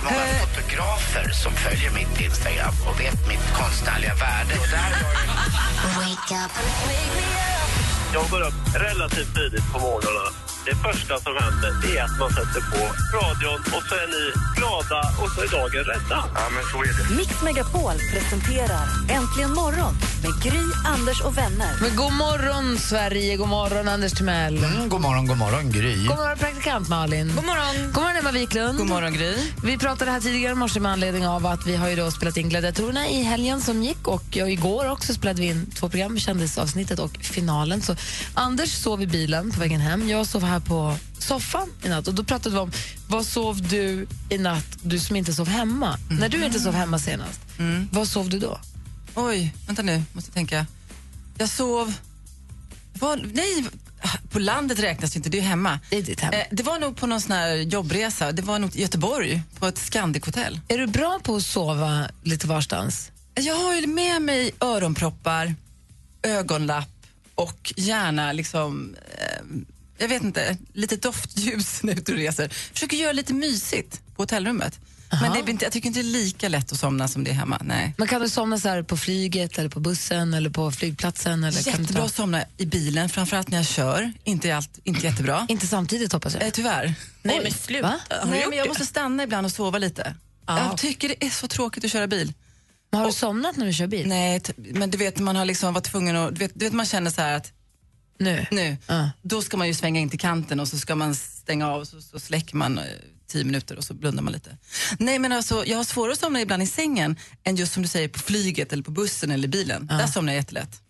[0.00, 4.54] också många fotografer som följer mitt Instagram och vet mitt konstnärliga värde.
[4.60, 4.92] Och där
[8.14, 10.39] Jag går upp relativt tidigt på morgnarna.
[10.64, 12.80] Det första som händer det är att man sätter på
[13.18, 14.24] radion och så är ni
[14.56, 16.18] glada och så är dagen rädda.
[16.34, 17.14] Ja, men så är det.
[17.16, 21.72] Mix Megapol presenterar Äntligen morgon med Gry, Anders och vänner.
[21.80, 23.36] Men god morgon, Sverige!
[23.36, 24.64] God morgon, Anders Timell.
[24.64, 26.06] Mm, god morgon, god morgon, Gry.
[26.06, 27.32] God morgon, praktikant Malin.
[27.36, 28.78] God morgon, god morgon Emma Wiklund.
[28.78, 29.34] God morgon, Gry.
[29.64, 32.36] Vi pratade här tidigare i morse med anledning av att vi har ju då spelat
[32.36, 36.18] in Gladiatorerna i helgen som gick och jag, igår också spelade vi in två program,
[36.18, 37.82] kändisavsnittet och finalen.
[37.82, 37.96] Så
[38.34, 40.08] Anders sov i bilen på vägen hem.
[40.08, 42.72] Jag sov här på soffan i natt och då pratade vi om
[43.08, 45.98] vad sov du i natt, du som inte sov hemma?
[46.10, 47.40] När du inte sov hemma senast,
[47.92, 48.60] vad sov du då?
[49.14, 50.66] Oj, vänta nu, måste tänka.
[51.38, 51.94] Jag sov...
[52.92, 53.64] Var, nej,
[54.30, 55.80] på landet räknas ju inte, det är hemma.
[55.90, 56.34] Det är ditt hem.
[56.34, 59.66] Eh, det var nog på någon sån här jobbresa, det var nog i Göteborg, på
[59.66, 60.60] ett Scandic-hotell.
[60.68, 63.10] Är du bra på att sova lite varstans?
[63.34, 65.54] Jag har ju med mig öronproppar,
[66.22, 66.88] ögonlapp
[67.34, 69.44] och gärna liksom, eh,
[70.00, 72.48] jag vet inte, lite doftljus när och reser.
[72.48, 74.80] Försöker göra lite mysigt på hotellrummet.
[75.10, 77.30] Men det är inte, jag tycker inte det är lika lätt att somna som det
[77.30, 77.58] är hemma.
[77.64, 77.94] Nej.
[77.98, 81.44] Men kan du somna så här på flyget, eller på bussen eller på flygplatsen?
[81.44, 82.06] Eller kan du Jättebra ta...
[82.06, 84.12] att somna i bilen, framförallt när jag kör.
[84.24, 85.46] Inte, allt, inte jättebra.
[85.48, 86.42] Inte samtidigt hoppas jag.
[86.42, 86.94] Eh, tyvärr.
[87.22, 88.00] Nej, men sluta.
[88.26, 90.14] Nej, men jag måste stanna ibland och sova lite.
[90.46, 90.58] Ja.
[90.58, 92.32] Jag tycker det är så tråkigt att köra bil.
[92.90, 94.08] Men har du somnat när du kör bil?
[94.08, 96.34] Nej, men du vet, man har liksom varit tvungen att...
[96.34, 97.52] Du vet, du vet man känner så här att
[98.20, 98.46] Nu?
[98.50, 99.10] nu, Ja.
[99.22, 101.88] då ska man ju svänga in till kanten och så ska man stänga av och
[101.88, 102.84] så, så släcker man eh,
[103.30, 104.56] tio minuter och så blundar man lite.
[104.98, 107.88] Nej men alltså, jag har svårare att somna ibland i sängen än just som du
[107.88, 109.86] säger på flyget eller på bussen eller bilen.
[109.86, 110.82] Där somnar jag jättelätt.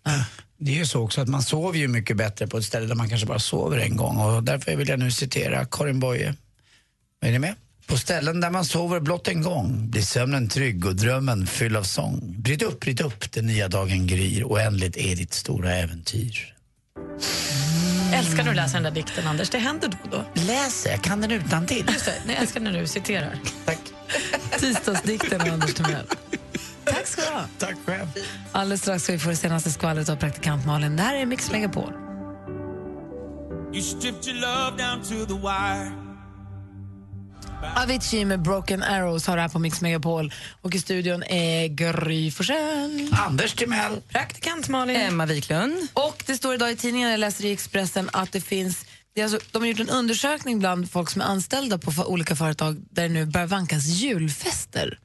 [0.57, 2.95] Det är ju så också att man sover ju mycket bättre på ett ställe där
[2.95, 6.35] man kanske bara sover en gång och därför vill jag nu citera Karin Boye.
[7.21, 7.55] Är ni med?
[7.87, 11.83] På ställen där man sover blott en gång blir sömnen trygg och drömmen fylld av
[11.83, 12.41] sång.
[12.41, 16.55] Bryt upp, bryt upp, den nya dagen gryr oändligt är ditt stora äventyr.
[18.13, 19.49] Älskar när du läser den där dikten, Anders.
[19.49, 20.41] Det händer då och då.
[20.41, 21.85] Läser, jag kan den utan till.
[21.93, 23.39] Just det, nej, jag älskar när du citerar.
[23.65, 23.79] Tack.
[24.59, 26.05] Tisdagsdikten med Anders Timell.
[26.83, 27.43] Tack ska du ha.
[27.57, 28.07] Tack själv.
[28.51, 30.95] Alldeles strax ska vi få det senaste skvallret av praktikant Malin.
[30.95, 31.93] Det här är Mix Megapol.
[37.75, 40.33] Avicii med Broken Arrows har det här på Mix Megapol.
[40.61, 43.09] Och i studion är Gry Forssell.
[43.11, 44.01] Anders Timell.
[44.09, 44.95] Praktikant Malin.
[44.95, 45.87] Emma Wiklund.
[45.93, 49.39] Och det står idag i tidningen, jag läser i Expressen, att det finns det alltså,
[49.51, 53.03] de har gjort en undersökning bland folk som är anställda på för, olika företag där
[53.03, 54.99] det nu börjar vankas julfester.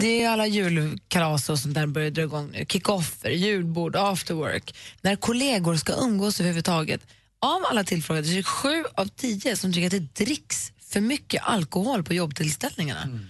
[0.00, 2.64] Det är alla julkalas och sånt där börjar dra igång nu.
[2.68, 4.74] Kickoffer, julbord, afterwork.
[5.00, 7.00] När kollegor ska umgås överhuvudtaget.
[7.40, 11.00] Av alla tillfrågade så är det sju av tio som tycker att det dricks för
[11.00, 13.20] mycket alkohol på jobbtillställningarna.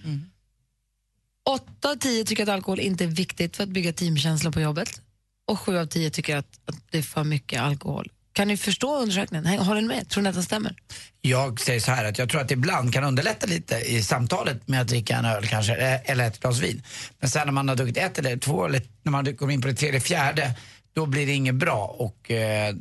[1.49, 5.01] Åtta av tio tycker att alkohol inte är viktigt för att bygga teamkänsla på jobbet.
[5.47, 8.11] Och sju av tio tycker att, att det är för mycket alkohol.
[8.33, 9.45] Kan ni förstå undersökningen?
[9.59, 10.09] Håller ni med?
[10.09, 10.75] Tror ni att den stämmer?
[11.21, 14.67] Jag säger så här att jag tror att det ibland kan underlätta lite i samtalet
[14.67, 16.83] med att dricka en öl kanske, eh, eller ett glas vin.
[17.19, 19.67] Men sen när man har druckit ett eller två, eller när man kommer in på
[19.67, 20.55] det tredje, fjärde,
[20.93, 22.73] då blir det inget bra och eh,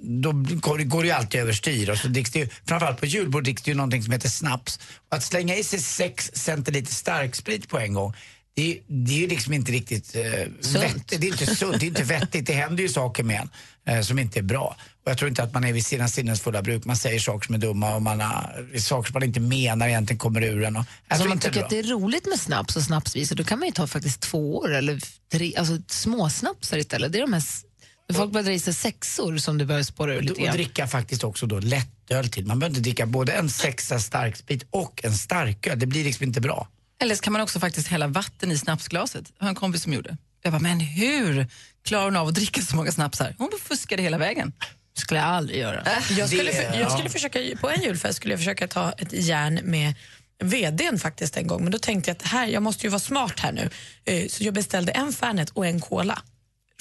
[0.00, 1.90] då går, går det ju alltid överstyr.
[1.90, 4.80] Och så dricks det ju, framförallt på julbord dricks det ju någonting som heter snaps.
[5.08, 8.14] Och att slänga i sig sex centiliter starksprit på en gång,
[8.60, 10.22] det, är- det är ju liksom inte riktigt eh,
[10.80, 11.20] vettigt.
[11.20, 12.46] Det är inte sunt, det är inte vettigt.
[12.46, 13.48] Det händer ju saker med
[13.84, 14.76] en eh, som inte är bra.
[15.04, 16.84] Och jag tror inte att man är vid sina sinnens fulla bruk.
[16.84, 20.18] Man säger saker som är dumma och man har, saker som man inte menar egentligen
[20.18, 20.76] kommer ur en.
[20.76, 23.44] Och, Alltså, om man tycker det att det är roligt med snaps och snapsvisor då
[23.44, 25.00] kan man ju ta faktiskt två år eller
[25.32, 27.12] tre, alltså småsnapsar istället.
[27.12, 27.42] Det är de här,
[28.12, 31.24] folk börjar dra i sig sexor som du börjar spåra ur lite Och dricka faktiskt
[31.24, 32.46] också då lättöl till.
[32.46, 35.78] Man behöver inte dricka både en sexa starksprit och en starköl.
[35.78, 36.68] Det blir liksom inte bra.
[37.00, 39.24] Eller så kan man också faktiskt hälla vatten i snapsglaset.
[39.38, 40.16] Det har en kompis som gjorde.
[40.42, 41.46] Jag bara, men hur
[41.84, 43.34] klarar hon av att dricka så många snapsar?
[43.38, 44.52] Hon fuskade hela vägen.
[44.94, 45.84] skulle jag aldrig göra.
[46.18, 49.12] Jag skulle, Det- för, jag skulle försöka, på en julfest skulle jag försöka ta ett
[49.12, 49.94] järn med
[50.42, 53.40] vdn faktiskt en gång, men då tänkte jag att här, jag måste ju vara smart
[53.40, 53.70] här nu.
[54.04, 56.22] Eh, Så jag beställde en Fernet och en Cola.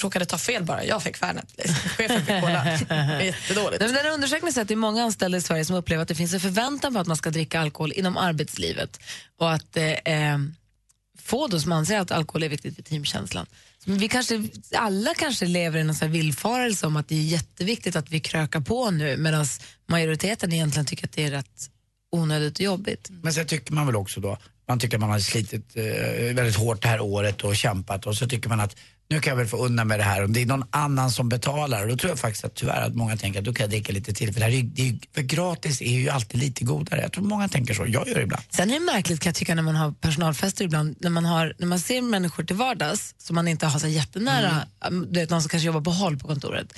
[0.01, 1.53] Råkade ta fel bara, jag fick Fernet.
[1.97, 2.63] Chefen fick Cola.
[2.63, 3.79] Det var Jättedåligt.
[3.79, 6.01] Nej, men Den här undersökningen säger att det är många anställda i Sverige som upplever
[6.01, 8.99] att det finns en förväntan på att man ska dricka alkohol inom arbetslivet
[9.37, 10.37] och att eh, eh,
[11.21, 13.45] få då som anser att alkohol är viktigt för teamkänslan.
[13.85, 14.43] Men vi kanske,
[14.75, 18.61] alla kanske lever i någon här villfarelse om att det är jätteviktigt att vi krökar
[18.61, 19.45] på nu medan
[19.87, 21.69] majoriteten egentligen tycker att det är rätt
[22.11, 23.09] onödigt och jobbigt.
[23.09, 24.37] Men sen tycker man väl också då,
[24.67, 25.83] man tycker att man har slitit eh,
[26.35, 28.75] väldigt hårt det här året och kämpat och så tycker man att
[29.09, 31.29] nu kan jag väl få undan med det här och det är någon annan som
[31.29, 31.87] betalar.
[31.87, 34.13] Då tror jag faktiskt att tyvärr att många tänker att då kan jag dricka lite
[34.13, 37.01] till för, det här är, det är, för gratis är ju alltid lite godare.
[37.01, 38.43] Jag tror många tänker så, jag gör det ibland.
[38.49, 41.53] Sen är det märkligt kan jag tycka när man har personalfester ibland, när man, har,
[41.57, 45.13] när man ser människor till vardags som man inte har så jättenära, mm.
[45.13, 46.73] du vet någon som kanske jobbar på håll på kontoret,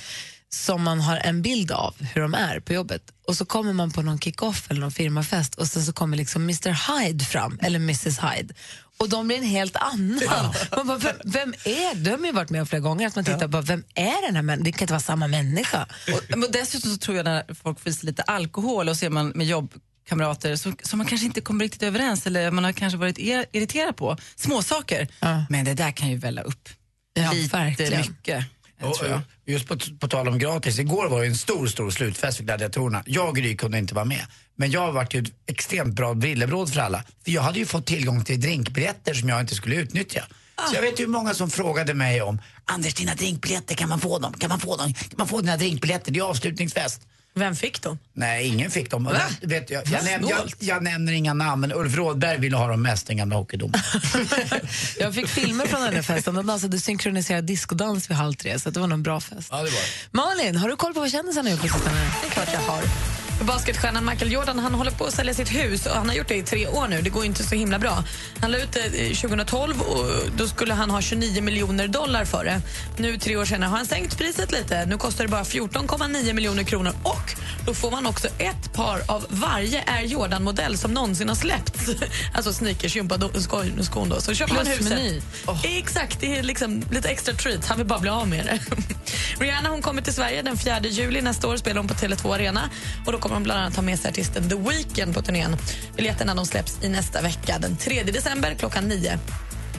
[0.49, 3.91] som man har en bild av hur de är på jobbet och så kommer man
[3.91, 7.79] på någon kick-off eller någon firmafest och sen så kommer liksom Mr Hyde fram, eller
[7.79, 8.53] Mrs Hyde
[9.01, 10.21] och de blir en helt annan.
[10.77, 11.95] Man bara, vem, vem är?
[11.95, 14.41] De har ju varit med flera gånger att man tittar bara, vem är den här
[14.43, 14.63] människan?
[14.63, 15.87] Det kan inte vara samma människa.
[16.13, 19.09] Och, men dessutom så tror jag när folk får i sig lite alkohol och ser
[19.09, 22.97] man med jobbkamrater som som man kanske inte kommer riktigt överens eller man har kanske
[22.97, 24.17] varit ir- irriterad på.
[24.35, 25.07] Små saker.
[25.49, 26.69] Men det där kan ju välla upp
[27.13, 28.01] Ja, lite verkligen.
[28.01, 28.45] mycket.
[28.81, 32.37] Och, eh, Just på, på tal om gratis, igår var det en stor, stor slutfest
[32.37, 33.03] för gladiatorerna.
[33.05, 34.25] Jag och Gry kunde inte vara med.
[34.55, 37.03] Men jag har varit ju ett extremt bra villebråd för alla.
[37.23, 40.23] För jag hade ju fått tillgång till drinkbiljetter som jag inte skulle utnyttja.
[40.69, 44.19] Så jag vet hur många som frågade mig om Anders, dina drinkbiljetter, kan man få
[44.19, 44.33] dem?
[44.33, 44.93] Kan man få dem?
[44.93, 46.11] Kan man få dina drinkbiljetter?
[46.11, 47.01] Det är avslutningsfest.
[47.33, 47.97] Vem fick dem?
[48.13, 49.03] Nej, ingen fick dem.
[49.03, 52.67] Den- vet jag, jag, näm- jag, jag nämner inga namn, men Ulf Rådberg ville ha
[52.67, 53.83] dem mest, den gamla hockeydomaren.
[54.99, 56.35] Jag fick filmer från den här festen.
[56.35, 59.47] De dansade synkroniserad diskodans vid halv tre, så det var nog en bra fest.
[59.51, 59.65] Ja.
[60.11, 61.95] Malin, har du koll på vad kändisarna har gjort på sistone?
[62.21, 62.81] Det är klart jag har.
[63.45, 66.35] Basketstjärnan Michael Jordan han håller på att sälja sitt hus och han har gjort det
[66.35, 67.01] i tre år nu.
[67.01, 68.03] Det går inte så himla bra.
[68.41, 70.05] Han la ut det eh, 2012 och
[70.37, 72.61] då skulle han ha 29 miljoner dollar för det.
[72.97, 74.85] Nu tre år senare har han sänkt priset lite.
[74.85, 77.35] Nu kostar det bara 14,9 miljoner kronor och
[77.65, 81.89] då får man också ett par av varje Air Jordan-modell som någonsin har släppts.
[82.33, 84.21] Alltså sneakers, gympaskon då.
[84.21, 84.89] Så köper man huset.
[84.89, 85.21] meny.
[85.63, 87.65] Exakt, det är liksom lite extra treat.
[87.65, 88.59] Han vill bara bli av med det.
[89.43, 92.69] Rihanna hon kommer till Sverige den 4 juli nästa år spelar hon på Tele2 Arena.
[93.05, 95.57] Och då kommer hon bland annat ha med sig artisten The Weeknd på turnén.
[95.95, 99.19] Biljetterna de släpps i nästa vecka, den 3 december klockan 9.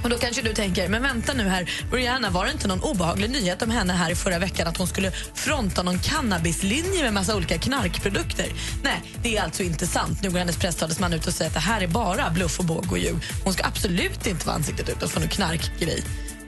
[0.03, 3.31] Och då kanske du tänker, men vänta nu här, Rihanna, var det inte någon obehaglig
[3.31, 7.37] nyhet om henne här i förra veckan att hon skulle fronta någon cannabislinje med massa
[7.37, 8.47] olika knarkprodukter?
[8.83, 10.23] Nej, det är alltså inte sant.
[10.23, 12.93] Nu går hennes presstalesman ut och säger att det här är bara bluff och båg
[12.93, 13.17] och ljug.
[13.45, 16.03] Hon ska absolut inte vara ansiktet utåt för någon knarkgrej.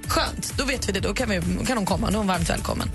[0.09, 1.01] Skönt, då vet vi det.
[1.01, 2.07] Då kan, vi, kan hon komma.
[2.07, 2.91] Då är hon varmt välkommen.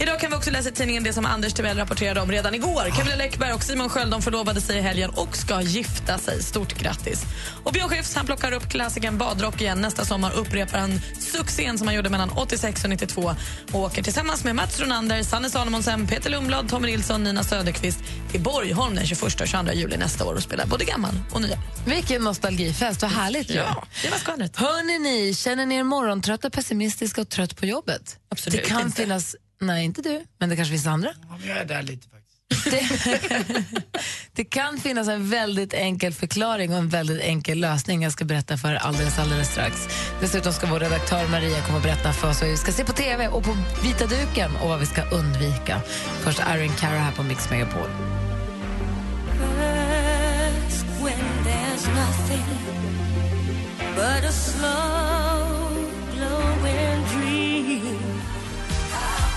[0.00, 2.90] Idag kan vi också läsa i tidningen det som Anders Timell rapporterade om redan igår.
[2.96, 6.42] Camilla Läckberg och Simon Sköld de förlovade sig i helgen och ska gifta sig.
[6.42, 7.24] Stort grattis.
[7.64, 9.80] Och Björn Skifs han plockar upp klassikern badrock igen.
[9.80, 13.34] Nästa sommar upprepar han succén som han gjorde mellan 86 och 92
[13.72, 17.98] och åker tillsammans med Mats Ronander, Sanne Salomonsen, Peter Lundblad, Tommy Nilsson, Nina Söderqvist
[18.30, 21.58] till Borgholm den 21 och 22 juli nästa år och spelar både gammal och nya.
[21.86, 23.50] Vilken nostalgifest, vad härligt.
[23.50, 24.56] Ja, det var skvallret.
[24.56, 28.18] Hörni ni, känner ni er morgontrötta, pessimistiska och trött på jobbet?
[28.28, 29.02] Absolut det kan inte.
[29.02, 31.10] finnas, nej inte du, men det kanske finns andra.
[31.28, 32.32] Ja, jag är där lite faktiskt.
[32.64, 33.74] Det,
[34.32, 38.56] det kan finnas en väldigt enkel förklaring och en väldigt enkel lösning jag ska berätta
[38.56, 39.88] för alldeles, alldeles strax.
[40.20, 42.92] Dessutom ska vår redaktör Maria komma och berätta för oss vad vi ska se på
[42.92, 45.80] TV och på vita duken och vad vi ska undvika.
[46.20, 47.88] Först Erin Cara här på Mix Megapol.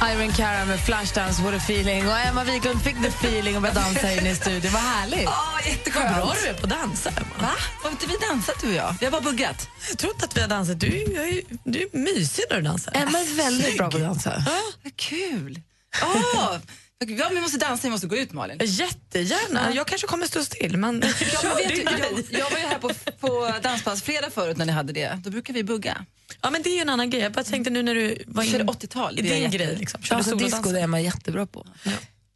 [0.04, 2.08] Iron Cara med Flashdance, what a feeling.
[2.08, 4.72] Och Emma Wiklund fick the feeling och började dansa in i studion.
[4.74, 5.28] Vad härligt.
[5.28, 6.06] Åh, jätteskönt.
[6.18, 7.12] Vad bra du är på att dansa.
[7.40, 7.52] Va?
[7.84, 8.96] Har inte vi dansat du och jag?
[9.00, 9.68] Vi har bara buggat.
[9.90, 10.80] Jag tror inte att vi har dansat.
[10.80, 12.92] Du, är du är mysig när du dansar.
[12.96, 14.44] Emma är väldigt bra på att dansa.
[14.84, 15.62] Vad kul.
[16.04, 16.56] Åh,
[17.00, 18.58] ja, vi måste dansa, vi måste gå ut Malin.
[18.64, 19.74] Jättegärna.
[19.74, 20.78] Jag kanske kommer stå still.
[20.78, 24.58] Men Ja, men vet du, jag, jag var ju här på, på danspass fredag förut
[24.58, 25.20] när ni hade det.
[25.24, 26.06] Då brukar vi bugga.
[26.42, 27.22] Ja, men det är ju en annan grej.
[27.22, 28.68] Jag bara tänkte nu när du var Kör in...
[28.68, 29.16] 80-tal.
[29.16, 29.76] Det är en grej.
[29.76, 30.02] Liksom.
[30.02, 31.68] Kör Alltså, disco det är Emma jättebra på.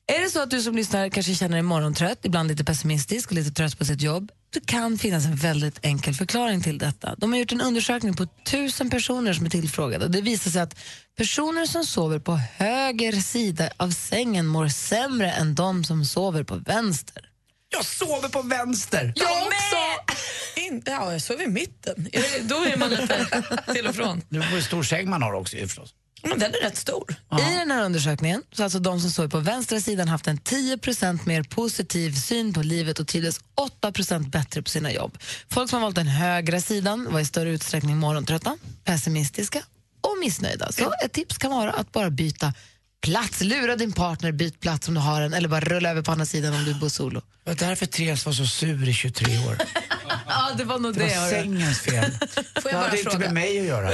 [0.09, 3.35] Är det så att du som lyssnar kanske känner dig morgontrött, ibland lite pessimistisk och
[3.35, 7.15] lite trött på sitt jobb, det kan finnas en väldigt enkel förklaring till detta.
[7.17, 10.61] De har gjort en undersökning på tusen personer som är tillfrågade och det visar sig
[10.61, 10.79] att
[11.17, 16.55] personer som sover på höger sida av sängen mår sämre än de som sover på
[16.55, 17.29] vänster.
[17.69, 19.13] Jag sover på vänster!
[19.15, 20.11] Jag också!
[20.55, 22.09] In, ja, jag sov i mitten.
[22.41, 23.27] Då är man lite
[23.73, 24.19] till och från.
[24.19, 25.93] Det beror på hur stor säng man har också förstås.
[26.23, 27.15] Men den är rätt stor.
[27.31, 30.37] I den här undersökningen så har alltså de som sover på vänstra sidan haft en
[30.37, 33.39] 10% mer positiv syn på livet och trivdes
[33.81, 35.17] 8% bättre på sina jobb.
[35.49, 39.63] Folk som har valt den högra sidan var i större utsträckning morgontrötta, pessimistiska
[40.01, 40.71] och missnöjda.
[40.71, 42.53] Så ett tips kan vara att bara byta
[43.01, 43.41] plats.
[43.41, 46.25] Lura din partner, byt plats om du har en eller bara rulla över på andra
[46.25, 47.21] sidan om du bor solo.
[47.43, 49.57] Det var därför Therese var så sur i 23 år.
[50.29, 51.13] Ja, det var nog Det var det.
[51.13, 51.29] hörru.
[51.29, 52.11] sängens fel.
[52.11, 53.91] Får Det jag bara hade inte med mig att göra.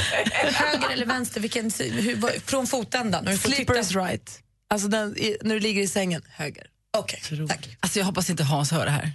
[0.51, 1.41] Höger eller vänster?
[1.41, 3.25] Vilken, hur, från fotändan?
[3.25, 3.79] Har du fått Sleeper titta?
[3.85, 4.39] is right.
[4.69, 6.63] Alltså den, i, när du ligger i sängen, höger.
[6.97, 7.77] Okej, tack.
[7.79, 9.11] Alltså jag hoppas inte Hans hör det här.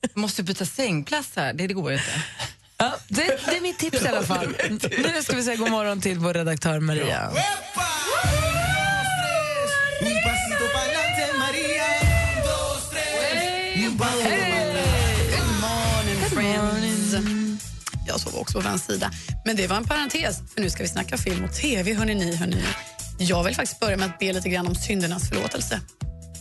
[0.00, 2.10] Jag måste byta sängplats här, det, det går ju inte.
[2.76, 4.56] Ja, det, det är mitt tips i alla fall.
[4.98, 7.32] Nu ska vi säga god morgon till vår redaktör Maria.
[18.06, 19.10] Jag sov också på vänster sida.
[19.44, 21.94] Men det var en parentes, för nu ska vi snacka film och tv.
[21.94, 22.62] Hörrni, ni, hörrni.
[23.18, 25.80] Jag vill faktiskt börja med att be lite grann om syndernas förlåtelse.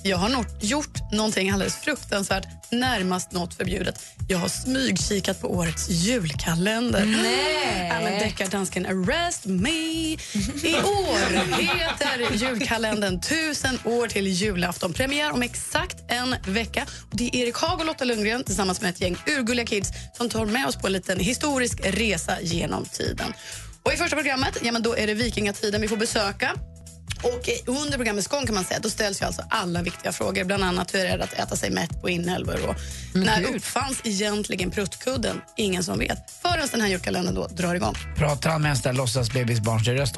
[0.06, 4.00] Jag har nog gjort någonting alldeles fruktansvärt, närmast något förbjudet.
[4.28, 7.06] Jag har smygkikat på årets julkalender.
[7.06, 7.88] Nej.
[7.88, 9.70] Ja, men deckardansken Arrest Me.
[9.70, 14.94] I år heter julkalendern Tusen år till julafton.
[14.94, 16.86] Premiär om exakt en vecka.
[17.12, 20.46] Det är Erik Haag och Lotta Lundgren tillsammans med ett gäng urgulliga kids som tar
[20.46, 23.34] med oss på en liten historisk resa genom tiden.
[23.84, 26.56] Och I första programmet ja, men då är det vikingatiden vi får besöka.
[27.24, 30.44] Och under programmets gång kan man säga, då ställs ju alltså alla viktiga frågor.
[30.44, 32.76] Bland annat hur är det att äta sig mätt på inälvor och
[33.14, 35.42] när uppfanns egentligen pruttkudden?
[35.58, 36.32] Ingen som vet.
[36.42, 37.96] Förrän den här julkalendern då drar igång.
[38.18, 38.96] Pratar han med en sån där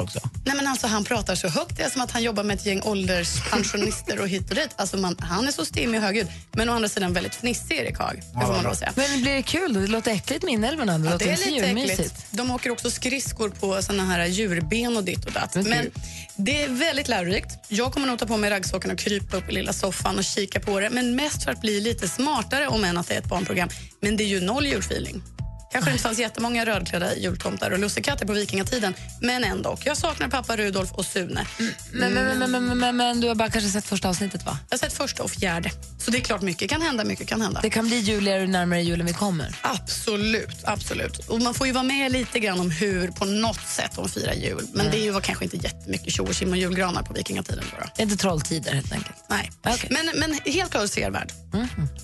[0.01, 0.21] också?
[0.45, 1.77] Nej, men alltså, han pratar så högt.
[1.77, 4.69] Det är som att han jobbar med ett gäng ålderspensionister och hit och dit.
[4.75, 6.27] Alltså, man, han är så stimmig och högljudd.
[6.51, 8.21] Men å andra sidan väldigt fnissig, Erik Haag.
[8.33, 8.93] Det får man lov säga.
[8.95, 9.74] Men blir det kul?
[9.74, 10.97] Det låter äckligt med inälvorna.
[10.97, 12.25] Det Ja, det är lite äckligt.
[12.31, 15.55] De åker också skridskor på såna här djurben och ditt och datt.
[15.55, 15.91] Men Men
[16.37, 17.57] det är väldigt lärorikt.
[17.67, 20.59] Jag kommer nog ta på mig raggsockan och krypa upp i lilla soffan och kika
[20.59, 20.89] på det.
[20.89, 23.69] Men mest för att bli lite smartare, om än att det är ett barnprogram.
[23.99, 25.23] Men det är ju noll julfeeling.
[25.75, 29.77] Kanske inte fanns jättemånga rödklädda jultomtar och lussekatter på vikingatiden, men ändå.
[29.84, 31.46] Jag saknar pappa Rudolf och Sune.
[31.91, 34.58] Men, men, men, men, men, du har bara kanske sett första avsnittet va?
[34.70, 35.72] Jag har sett första och fjärde.
[36.00, 37.03] Så det är klart, mycket kan hända.
[37.03, 37.60] Mycket kan hända.
[37.62, 39.55] Det kan bli juligare ju närmare julen vi kommer.
[39.62, 41.29] Absolut, absolut.
[41.29, 44.34] Och man får ju vara med lite grann om hur på något sätt de firar
[44.34, 44.67] jul.
[44.74, 47.65] Men det är ju var kanske inte jättemycket tjo och och julgranar på vikingatiden.
[47.72, 47.89] Bara.
[47.96, 49.15] Det är inte trolltider helt enkelt.
[49.29, 49.51] Nej.
[49.89, 51.32] Men, men helt klart sevärd.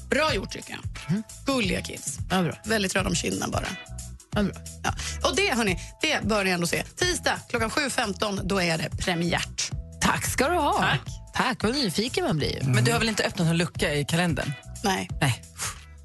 [0.09, 0.81] Bra gjort tycker jag.
[1.45, 2.17] Gulliga kids.
[2.29, 2.53] Ja, bra.
[2.63, 3.60] Väldigt röda om kinderna bara.
[4.35, 4.53] Ja, bra.
[4.83, 4.93] Ja.
[5.29, 6.83] Och det hörni, det bör ni ändå se.
[6.83, 9.71] Tisdag klockan 7.15, då är det premiärt.
[10.01, 10.79] Tack ska du ha.
[10.79, 11.01] Tack.
[11.33, 12.69] Tack, vad nyfiken man blir ju.
[12.69, 14.53] Men du har väl inte öppnat någon lucka i kalendern?
[14.83, 15.09] Nej.
[15.21, 15.43] Nej.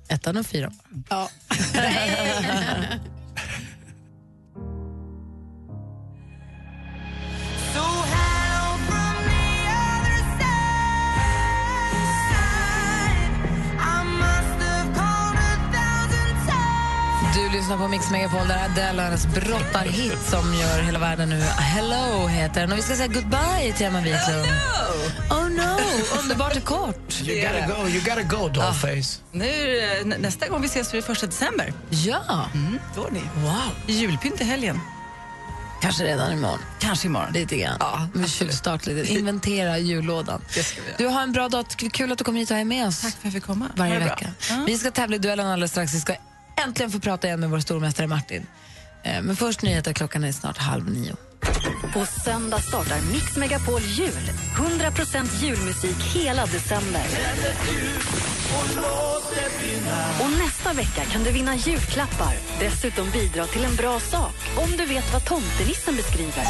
[0.08, 0.78] Ettan och fyran.
[1.08, 1.28] Ja.
[17.66, 21.40] lyssnar på Mix Megapol där Adele och hennes brottarhit som gör hela världen nu.
[21.40, 22.72] Hello heter den.
[22.72, 24.46] Och vi ska säga goodbye till Emma Wiklund.
[25.30, 25.78] Oh no!
[26.22, 27.20] Underbart är kort.
[27.22, 29.20] You gotta go, you gotta go dollface.
[29.32, 31.72] Nu, eh, nä- nästa gång vi ses är det första december.
[31.90, 32.46] Ja.
[32.54, 33.20] Mm, då ni.
[33.36, 33.54] Wow.
[33.86, 34.80] Julpynt i helgen.
[35.82, 36.58] Kanske redan imorgon.
[36.78, 37.32] Kanske imorgon.
[37.32, 37.76] Lite grann.
[37.80, 39.12] Ja, Med tjuvstart lite.
[39.12, 40.40] Inventera jullådan.
[40.54, 40.92] Det ska vi.
[40.98, 41.66] Du har en bra dag.
[41.92, 43.66] Kul att du kom hit och är med oss Tack för att jag fick komma.
[43.76, 44.30] varje vecka.
[44.50, 44.64] Ja.
[44.66, 45.94] Vi ska tävla i duellen alldeles strax.
[45.94, 46.14] Vi ska
[46.64, 48.46] äntligen få prata igen med vår stormästare Martin.
[49.02, 49.92] Eh, Men först nyheter.
[49.92, 51.16] Klockan är snart halv nio.
[51.92, 54.30] På söndag startar Mix Megapol Jul.
[54.56, 57.02] 100% julmusik hela december.
[60.20, 62.34] Och nästa vecka kan du vinna julklappar.
[62.60, 66.44] Dessutom bidra till en bra sak om du vet vad tomtenissen beskriver.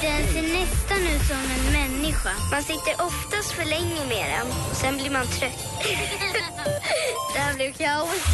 [0.00, 2.30] Den ser nästan ut som en människa.
[2.52, 4.46] Man sitter oftast för länge med den.
[4.74, 5.64] Sen blir man trött.
[7.34, 8.24] det här blev kaos.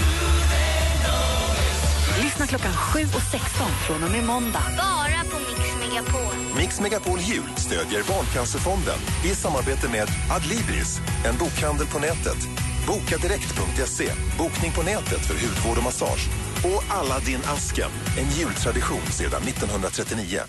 [2.35, 4.62] Lyssna klockan 7 och 16 från och med måndag.
[4.76, 6.35] Bara på Mix Megapol.
[6.57, 12.41] Mix Megapol Jul stödjer Barncancerfonden i samarbete med Adlibris, en bokhandel på nätet.
[12.87, 16.29] Bokadirekt.se, bokning på nätet för hudvård och massage.
[16.64, 20.41] Och Aladdin Asken, en jultradition sedan 1939.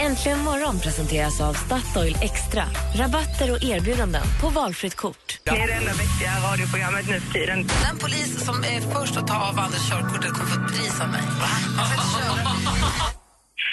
[0.00, 2.64] Äntligen morgon presenteras av Statoil Extra.
[2.94, 5.38] Rabatter och erbjudanden på valfritt kort.
[5.44, 7.66] Det är det enda vettiga radioprogrammet nu för tiden.
[7.88, 11.08] Den polis som är först att ta av Anders körkortet kommer få ett pris av
[11.08, 11.22] mig.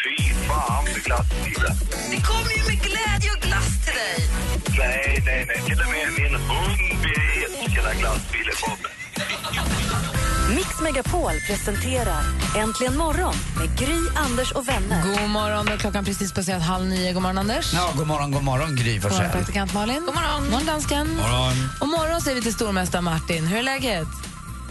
[0.04, 1.76] Fy fan för glassbilen.
[2.12, 4.30] Det kommer ju med glädje och glass till dig.
[4.78, 5.62] Nej, nej, nej.
[5.66, 7.06] Till och med min hund
[7.46, 10.21] älskar glassbilen på mig.
[10.56, 12.24] Mix Megapol presenterar
[12.58, 15.02] Äntligen morgon med Gry, Anders och vänner.
[15.04, 17.14] God morgon, klockan precis passerat halv nio.
[17.14, 17.74] God morgon, Anders.
[17.74, 19.32] Ja, god morgon, god morgon Gry God morgon, Forssell.
[19.32, 20.04] praktikant Malin.
[20.06, 20.42] God morgon.
[20.42, 21.08] God morgon, dansken.
[21.08, 21.56] morgon.
[21.82, 23.48] Och morgon säger vi till stormästare Martin.
[23.48, 24.08] Hur är läget?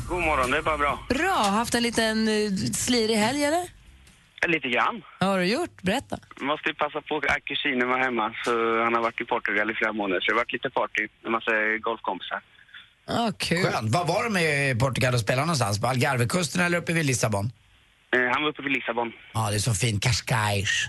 [0.08, 0.98] God morgon, det är bara bra.
[1.08, 1.36] Bra.
[1.60, 3.64] Haft en liten uh, slirig helg, eller?
[4.46, 5.02] Lite grann.
[5.20, 5.82] Vad har du gjort?
[5.82, 6.16] Berätta.
[6.40, 8.50] Måste ju passa på att kusinen var hemma, så
[8.84, 10.20] han har varit i Portugal i flera månader.
[10.20, 12.40] Så det har varit lite party med massa golfkompisar.
[13.06, 13.64] Ah, kul.
[13.64, 13.90] Skönt.
[13.94, 15.80] Var var de i Portugal och spelade någonstans?
[15.80, 17.52] På Algarvekusten eller uppe vid Lissabon?
[18.16, 19.12] Eh, han var uppe vid Lissabon.
[19.34, 20.02] Ja, det är så fint.
[20.02, 20.88] Cascais.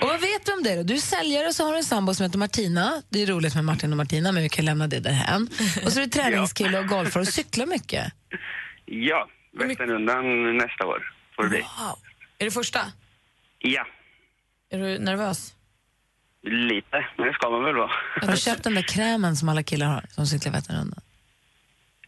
[0.00, 0.82] Och vad vet du om det då?
[0.82, 3.02] Du är säljare och så har du en sambo som heter Martina.
[3.08, 5.48] Det är roligt med Martin och Martina, men vi kan lämna det därhän.
[5.84, 8.12] Och så är du träningskille och golfar och cyklar mycket.
[8.84, 9.28] Ja,
[9.58, 11.58] Vätternrundan nästa år får det bli.
[11.60, 11.98] Wow.
[12.38, 12.80] Är det första?
[13.58, 13.86] Ja,
[14.70, 15.54] Är du nervös?
[16.44, 17.90] Lite, men det ska man väl vara.
[18.22, 21.00] Har du köpt den där krämen som alla killar har, som cyklar Vätternrundan?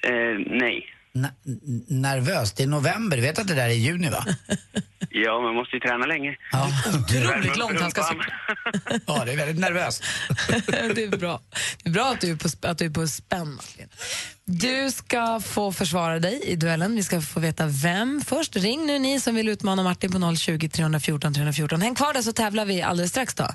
[0.03, 0.93] Eh, nej.
[1.15, 2.53] N- n- nervös?
[2.53, 3.17] Det är november.
[3.17, 4.25] Du vet att det där är juni, va?
[5.11, 6.37] Ja, man måste ju träna länge.
[6.53, 6.69] Ja.
[6.89, 8.35] Otroligt långt han ska cykla.
[9.07, 10.05] Ja, det är väldigt nervöst.
[10.67, 11.41] det är bra.
[11.83, 13.89] Det är bra att du är på, att du är på spänn, Martin.
[14.45, 16.97] Du ska få försvara dig i duellen.
[16.97, 18.57] Vi ska få veta vem först.
[18.57, 21.83] Ring nu ni som vill utmana Martin på 020 314 314.
[21.83, 23.49] Häng kvar där så tävlar vi alldeles strax då.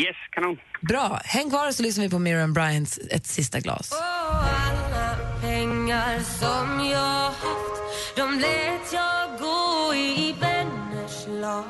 [0.00, 0.56] Yes, kanon.
[0.80, 1.20] Bra.
[1.24, 3.92] Häng kvar så lyssnar vi på Miriam Bryants Ett sista glas.
[3.92, 11.64] alla pengar som jag haft De lät jag gå i vänners lag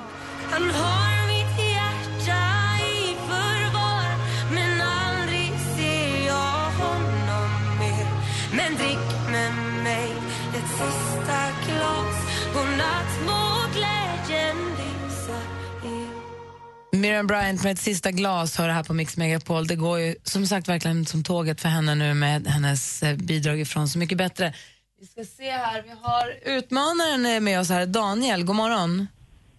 [17.10, 19.66] Miriam Bryant med ett sista glas hör det här på Mix Megapol.
[19.66, 23.60] Det går ju som sagt verkligen som tåget för henne nu med hennes eh, bidrag
[23.60, 24.54] ifrån Så mycket bättre.
[25.00, 28.44] Vi ska se här, vi har utmanaren är med oss här, Daniel.
[28.44, 29.06] God morgon.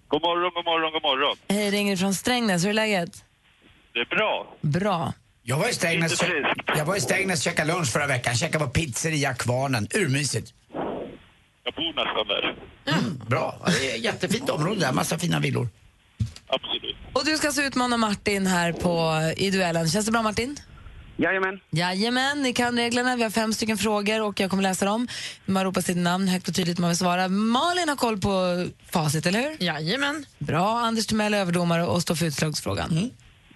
[0.08, 1.36] God morgon, god morgon, god morgon.
[1.48, 2.64] Hej, ringer från Strängnäs.
[2.64, 3.24] Hur är läget?
[3.94, 4.56] Det är bra.
[4.62, 5.14] Bra.
[5.44, 6.24] Jag var i Strängnäs,
[6.78, 8.36] jag var i Strängnäs och käkade lunch förra veckan.
[8.36, 9.88] Käkade på pizzeria Kvarnen.
[9.94, 10.54] Urmysigt.
[11.64, 12.56] Jag bor nästan där.
[13.30, 13.56] Bra.
[13.66, 14.92] Ja, Det är ett jättefint område där.
[14.92, 15.68] Massa fina villor.
[16.48, 17.01] Absolut.
[17.14, 19.90] Och du ska alltså utmana Martin här på, i duellen.
[19.90, 20.58] Känns det bra Martin?
[21.18, 21.60] Jajamän.
[21.72, 23.16] Jajamän, ni kan reglerna.
[23.16, 25.08] Vi har fem stycken frågor och jag kommer läsa dem.
[25.46, 27.28] Man ropar sitt namn högt och tydligt man vill svara.
[27.28, 29.64] Malin har koll på facit, eller hur?
[29.64, 30.26] Jajamän.
[30.40, 30.80] Bra.
[30.80, 33.12] Anders Timell är överdomare och står för utslagsfrågan.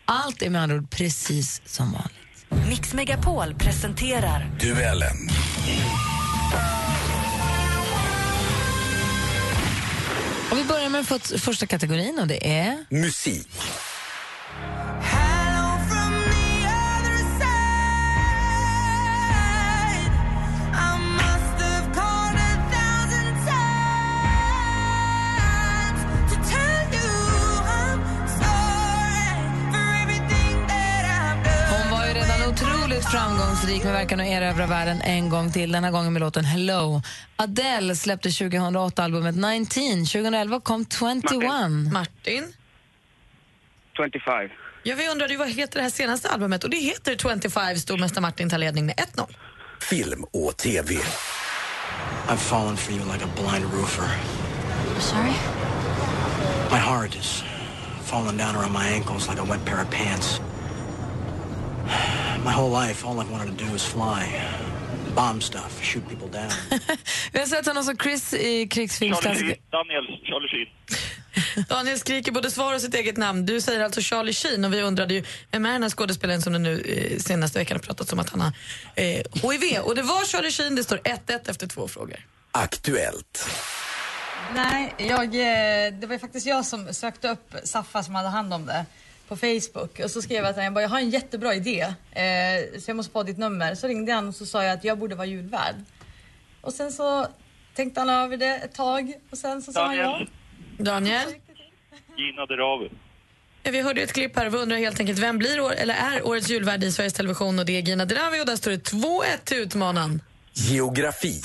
[0.06, 2.70] Allt är med andra ord precis som vanligt.
[2.70, 5.30] Mix Megapol presenterar Duellen.
[10.56, 12.86] Och vi börjar med den första kategorin och det är...
[12.90, 13.48] Musik.
[33.66, 35.72] Framgångsrik med verkan att erövra världen en gång till.
[35.72, 37.02] Den här gången med låten Hello.
[37.36, 40.06] Adele släppte 2008 albumet 19.
[40.06, 41.12] 2011 kom 21.
[41.92, 42.54] Martin?
[43.98, 44.50] 25.
[44.84, 48.22] Ja, vi undrade ju vad heter det här senaste albumet och det heter 25, stormästare
[48.22, 49.36] Martin tar ledning med 1-0.
[49.82, 50.96] Film och TV.
[52.28, 54.10] I've fallen for you like a blind roofer.
[55.00, 55.34] Sorry?
[56.72, 57.44] My heart is
[58.04, 60.42] falling down around my ankles like a wet pair of pants.
[62.46, 64.42] My whole life, all I've wanted to do is fly.
[65.16, 66.52] Bomb stuff, shoot people down.
[67.32, 69.58] Vi har sett honom som Chris i krigsfilmsklassiker.
[69.72, 70.68] Daniel, Charlie Sheen.
[71.70, 73.46] Daniel skriker både svar och sitt eget namn.
[73.46, 76.54] Du säger alltså Charlie Sheen och vi undrade ju vem är den här skådespelaren som
[76.54, 78.52] det nu eh, senaste veckan har pratats om att han har
[78.96, 79.80] eh, HIV.
[79.84, 82.18] Och det var Charlie Sheen, det står 1-1 efter två frågor.
[82.52, 83.50] Aktuellt.
[84.56, 88.54] Nej, jag, eh, det var ju faktiskt jag som sökte upp Saffa som hade hand
[88.54, 88.86] om det
[89.28, 91.82] på Facebook och så skrev jag till honom, jag, bara, jag har en jättebra idé
[92.12, 93.76] eh, så jag måste få ditt nummer.
[93.76, 95.76] Så ringde han och så sa jag att jag borde vara julvärd.
[96.62, 97.28] Och sen så
[97.76, 100.04] tänkte han över det ett tag och sen så sa han ja.
[100.04, 100.30] Daniel.
[100.78, 101.28] Daniel?
[102.18, 102.90] Gina Dirawi.
[103.64, 105.94] Ja, vi hörde ett klipp här och vi undrar helt enkelt vem blir år, eller
[105.94, 108.92] är årets julvärd i Sveriges Television och det är Gina Dirawi och där står det
[108.92, 110.22] 2-1 till utmanaren.
[110.54, 111.42] Geografi.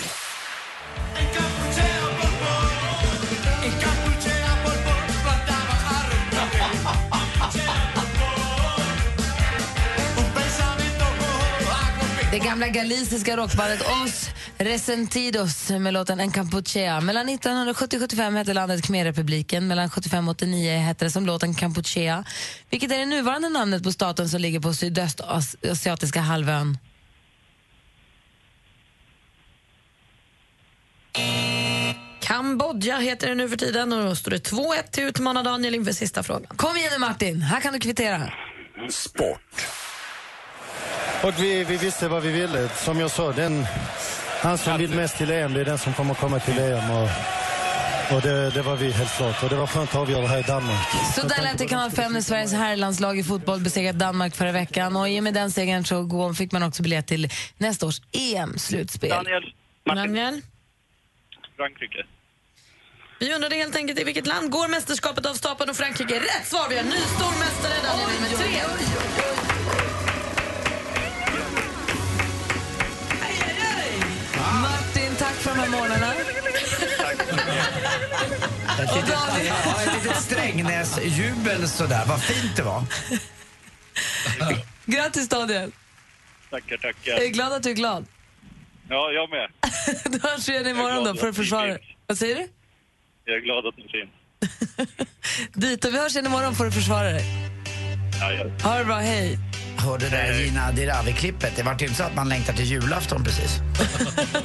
[12.30, 17.00] Det gamla galiciska rockbandet Os Resentidos med låten En Campuchea.
[17.00, 19.66] Mellan 1970 och 75 hette landet Khmerrepubliken.
[19.68, 22.24] Mellan 75 och 89 hette det som låten Kampuchea.
[22.70, 26.78] Vilket är det nuvarande namnet på staten som ligger på sydöstasiatiska halvön?
[32.20, 35.92] Kambodja heter det nu för tiden och då står det 2-1 till utmanar Daniel inför
[35.92, 36.56] sista frågan.
[36.56, 38.32] Kom igen nu Martin, här kan du kvittera.
[38.90, 39.79] Sport.
[41.22, 42.68] Och vi, vi visste vad vi ville.
[42.68, 43.66] Som jag sa, den,
[44.42, 46.90] han som vill mest till EM, det är den som kommer komma till EM.
[46.90, 47.08] Och
[48.12, 49.42] Och det, det var vi helt klart.
[49.42, 50.88] Och det var skönt att avgöra här i Danmark.
[51.14, 54.96] Så där lät det kanal 5 när Sveriges herrlandslag i fotboll besegrat Danmark förra veckan.
[54.96, 57.28] Och i och med den segern så fick man också biljett till
[57.58, 59.10] nästa års EM-slutspel.
[59.10, 59.54] Daniel.
[59.84, 60.42] Daniel?
[61.56, 62.06] Frankrike.
[63.20, 66.66] Vi undrade helt enkelt i vilket land går mästerskapet av stapeln och Frankrike rätt svar.
[66.70, 68.60] Vi har ny stormästare, Daniel nummer tre.
[69.99, 69.99] Martin,
[75.30, 76.12] tack för de här morgnarna.
[78.82, 79.10] Ett litet,
[79.48, 82.04] ja, ett litet Strängnäs-jubel sådär.
[82.08, 82.82] Vad fint det var.
[84.86, 85.72] Grattis Daniel.
[86.50, 87.26] Tackar, Jag är tackar.
[87.26, 88.06] glad att du är glad.
[88.88, 89.48] Ja, jag med.
[90.20, 92.48] Då hörs vi igen imorgon då för att försvara Vad säger du?
[93.24, 94.10] Jag är glad att ni finns.
[95.54, 97.24] Dito, vi hörs igen imorgon för att försvara dig.
[98.62, 99.38] Ha det bra, hej.
[99.76, 101.52] Hörde det där Gina Dirawi-klippet?
[101.56, 103.58] Det vart ju inte så att man längtar till julafton precis.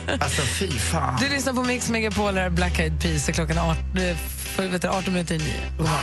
[0.20, 1.18] alltså fy fan.
[1.22, 4.18] Du lyssnar på Mix Megapol, här är Black Eyed Peas och klockan är art- eh,
[4.18, 5.54] för- vet du, 18 minuter i nio.
[5.78, 6.02] God morgon.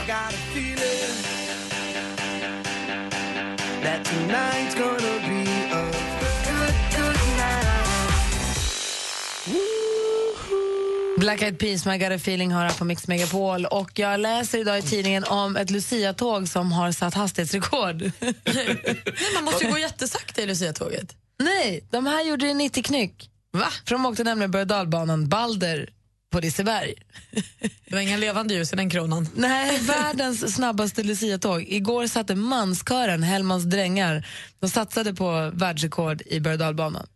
[11.23, 13.67] Black Eyed Peas, My Got a Feeling här på Mix Megapol.
[13.67, 17.97] Och jag läser idag i tidningen om ett Lucia-tåg som har satt hastighetsrekord.
[18.45, 19.03] Nej,
[19.35, 21.17] man måste ju gå jättesakta i Lucia-tåget.
[21.39, 23.31] Nej, de här gjorde det 90 knyck.
[23.53, 23.67] Va?
[23.87, 25.89] För de åkte nämligen berg dalbanan Balder
[26.33, 26.95] på Liseberg.
[27.87, 29.29] Det var inga levande ljus i den kronan.
[29.35, 31.63] Nej, världens snabbaste Lucia-tåg.
[31.69, 34.27] Igår satte manskören Hellmans drängar.
[34.61, 37.07] De satsade på världsrekord i berg dalbanan.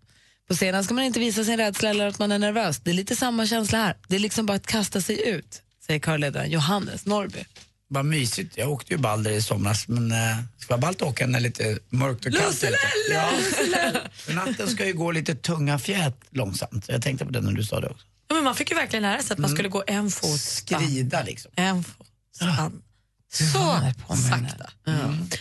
[0.49, 2.81] På scenen ska man inte visa sin rädsla eller att man är nervös.
[2.81, 3.97] Det är lite samma känsla här.
[4.09, 7.45] Det är liksom bara att kasta sig ut, säger körledaren Johannes Norrby.
[7.89, 8.57] Vad mysigt.
[8.57, 11.33] Jag åkte ju Balder i somras men eh, det ska vara ballt att åka när
[11.41, 12.47] det är lite mörkt och kallt.
[12.47, 12.79] Lusselelle,
[13.13, 13.31] Ja.
[14.35, 16.85] Natten ska ju gå lite tunga fjät långsamt.
[16.89, 18.07] Jag tänkte på det när du sa det också.
[18.29, 19.57] Ja, men man fick ju verkligen lära sig att man Mm.
[19.57, 21.51] skulle gå en fot Skrida liksom.
[21.57, 22.07] En fot
[22.39, 22.83] fram.
[23.37, 23.81] Så
[24.17, 24.71] sakta.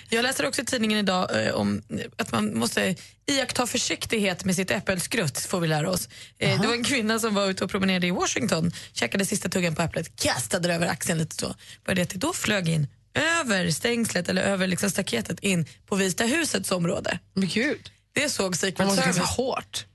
[0.10, 1.82] Jag läser också i tidningen idag eh, om
[2.18, 6.10] att man måste iaktta försiktighet med sitt äppelskrutt, får vi lära oss.
[6.38, 9.76] Eh, det var en kvinna som var ute och promenerade i Washington, käkade sista tuggan
[9.76, 11.56] på äpplet, kastade det över axeln lite så.
[11.86, 16.72] Bara det då flög in över stängslet eller över liksom staketet in på Vita husets
[16.72, 17.20] område.
[17.34, 17.92] Men gud.
[18.14, 19.18] Det såg Secret måste Service.
[19.18, 19.86] ganska hårt.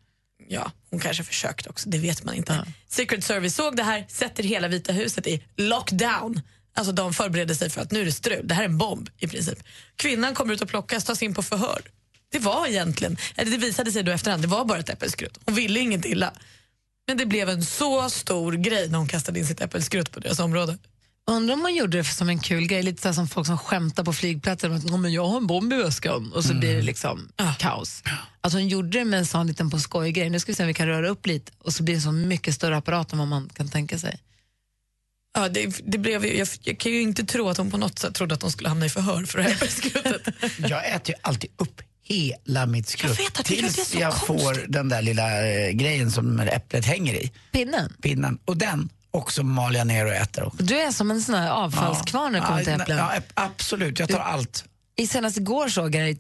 [0.49, 2.67] Ja, hon kanske försökte också, det vet man inte.
[2.89, 6.41] Secret Service såg det här, sätter hela Vita huset i lockdown.
[6.75, 9.11] Alltså de förbereder sig för att nu är det strul, det här är en bomb
[9.19, 9.59] i princip.
[9.97, 11.83] Kvinnan kommer ut och plockas, tas in på förhör.
[12.33, 15.39] Det var egentligen, eller det visade sig då efterhand, det var bara ett äppelskrutt.
[15.47, 16.33] Hon ville inget illa.
[17.07, 20.39] Men det blev en så stor grej när hon kastade in sitt äppelskrutt på deras
[20.39, 20.79] område.
[21.31, 24.05] Undrar om man gjorde det som en kul grej, lite så som folk som skämtar
[24.05, 24.71] på flygplatser.
[24.71, 27.29] Att, "Ja, men jag har en bomb i väskan och så blir det liksom
[27.59, 28.03] kaos.
[28.41, 30.31] Att hon gjorde det med en sån liten på skoj-grej.
[30.31, 32.13] Nu ska vi se om vi kan röra upp lite och så blir det så
[32.13, 34.19] mycket större apparat än vad man kan tänka sig.
[35.35, 37.99] Ja, det, det blev, ju- jag, jag kan ju inte tro att hon på något
[37.99, 40.35] sätt trodde att hon skulle hamna i förhör för det här äppelskruttet.
[40.59, 44.27] Jag äter ju alltid upp hela mitt skrutt Jag tills så jag konstigt.
[44.57, 47.33] får den där lilla eh, grejen som äpplet hänger i.
[47.53, 47.93] Pinnen?
[48.03, 48.39] Pinnen.
[48.45, 50.45] Och den också maler jag ner och äter.
[50.45, 50.63] Också.
[50.63, 52.99] Du är som en sån här avfallskvarn när det kommer till Ja, äpplen.
[52.99, 54.65] Ja, absolut, jag tar allt.
[54.97, 56.17] I senast igår såg jag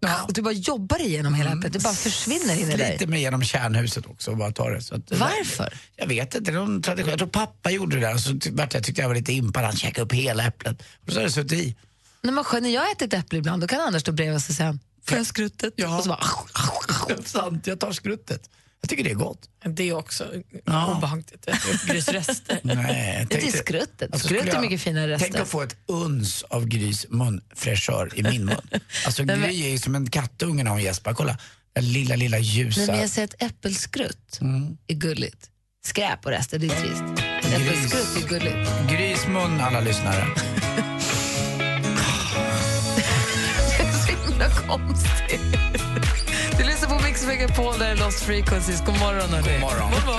[0.00, 1.72] dig och du bara jobbar igenom hela äpplet.
[1.72, 2.88] Det bara försvinner in i dig.
[2.88, 4.82] Sliter mig genom kärnhuset också och bara tar det.
[4.82, 5.74] Så att, Varför?
[5.96, 7.10] Jag vet inte, någon tradition.
[7.10, 9.64] Jag tror pappa gjorde det där och så vart jag tyckte jag var lite impad.
[9.64, 11.76] Han käkade upp hela äpplet och så har det suttit i.
[12.22, 14.78] När, man, när jag äter ett äpple ibland då kan Anders stå bredvid och säga
[15.08, 15.74] Får jag skruttet?
[15.76, 15.96] Ja.
[15.96, 16.24] Och så bara,
[17.24, 18.50] Sant, jag tar skruttet.
[18.80, 19.48] Jag tycker det är gott.
[19.64, 20.32] Det är också
[20.64, 20.96] Ja.
[20.96, 21.46] obehagligt.
[21.86, 22.60] Grysrester.
[22.64, 24.12] Nej, det är skrutet.
[24.12, 25.28] Alltså, Skrutt är mycket finare rester.
[25.30, 28.56] Tänk att få ett uns av Grys munfräschör i min mun.
[29.06, 31.14] Alltså Gry är ju som en kattunge när hon gäspar.
[31.14, 31.38] Kolla,
[31.72, 32.80] den lilla, lilla ljusa.
[32.80, 34.76] Nej, men jag säger att äppelskrutt Mm.
[34.86, 35.50] är gulligt.
[35.86, 37.02] Skräp och rester, det är trist.
[37.54, 38.70] Äppelskrutt är gulligt.
[38.90, 40.26] Grys mun, alla lyssnare.
[43.78, 45.55] Det är så himla konstigt.
[46.86, 48.80] Lyssnar på Mix Megapol, där är Lost Frequencies.
[48.80, 49.52] God morgon, hörni.
[49.52, 49.90] God morgon.
[49.90, 50.06] God.
[50.06, 50.16] God.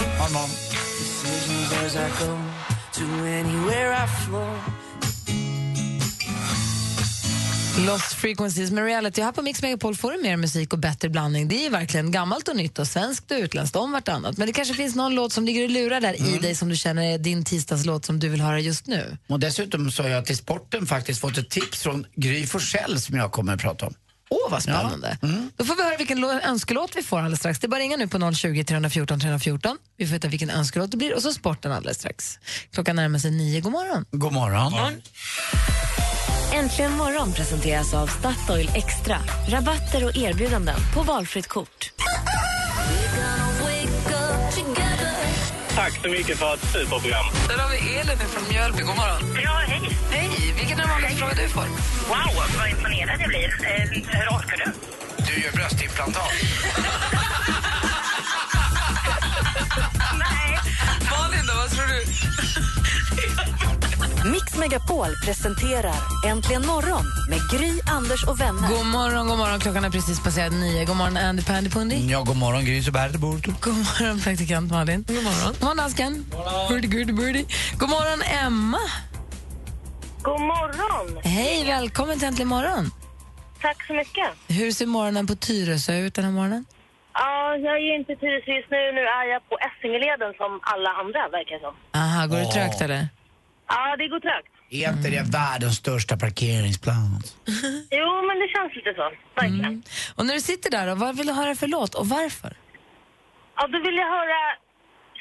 [7.86, 9.22] Lost Frequencies med reality.
[9.22, 11.48] Här på Mix Megapol får du mer musik och bättre blandning.
[11.48, 14.38] Det är verkligen gammalt och nytt och svenskt och utländskt om vartannat.
[14.38, 16.36] Men det kanske finns någon låt som ligger och lurar där Mm.
[16.36, 19.18] i dig som du känner är din tisdagslåt som du vill höra just nu.
[19.28, 23.16] Och dessutom så har jag till sporten faktiskt fått ett tips från Gry Forssell som
[23.16, 23.94] jag kommer att prata om.
[24.30, 25.18] Åh, vad spännande.
[25.58, 27.60] Då får vi höra vilken lå- önskelåt vi får alldeles strax.
[27.60, 29.78] Det är bara ringa nu på 020 314 314.
[29.98, 32.40] Vi får veta vilken önskelåt det blir och så sporten alldeles strax.
[32.74, 33.62] Klockan närmar sig nio.
[33.62, 34.06] God morgon.
[34.12, 34.74] God morgon.
[36.54, 39.18] Äntligen morgon presenteras av Statoil Extra.
[39.50, 41.92] Rabatter och erbjudanden på valfritt kort.
[45.78, 47.26] Tack så mycket för ett superprogram.
[47.48, 48.82] Där har vi Elin från Mjölby.
[48.82, 49.42] God morgon.
[49.44, 49.98] Ja, hej.
[50.12, 50.54] Hej!
[50.58, 51.62] Vilken är den vanligaste frågan du får?
[52.08, 53.46] Wow, vad imponerad jag blir.
[53.46, 54.72] Eh, hur orkar du?
[55.24, 56.32] Du gör bröstimplantat.
[60.20, 60.60] Nej.
[61.12, 62.06] Malin då, vad tror du?
[64.32, 68.68] Mix Megapol presenterar Äntligen morgon med Gry, Anders och vänner.
[68.68, 69.60] God morgon, god morgon.
[69.60, 70.86] Klockan är precis passerat nio.
[70.86, 72.12] God morgon, Andy Pandy Pundi.
[72.12, 73.46] Ja, god morgon Gry Bertebord.
[73.62, 75.06] God morgon, praktikant Malin.
[75.08, 75.54] God morgon.
[75.54, 76.26] God morgon, dansken.
[76.70, 77.46] Birdie, birdie, birdie.
[77.80, 78.80] God morgon, Emma.
[80.22, 81.22] God morgon.
[81.24, 82.92] Hej, välkommen till Äntligen morgon.
[83.62, 84.28] Tack så mycket.
[84.48, 86.66] Hur ser morgonen på Tyresö ut den här morgonen?
[87.14, 88.78] Ja, jag är inte i Tyresö just nu.
[88.98, 91.76] Nu är jag på Essingeleden som alla andra, verkar det som.
[92.02, 93.08] Aha, går det trögt eller?
[93.68, 94.54] Ja, det går trögt.
[94.70, 97.28] Är inte det världens största parkeringsplats?
[98.00, 99.06] Jo, men det känns lite så.
[99.42, 99.66] Verkligen.
[99.66, 99.84] Mm.
[100.16, 102.54] Och när du sitter där, då, vad vill du höra för låt och varför?
[103.58, 104.40] Ja, då vill jag höra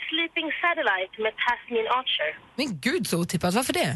[0.09, 2.31] Sleeping Satellite med Tasmin Archer.
[2.59, 3.93] Men gud så otippat, varför det?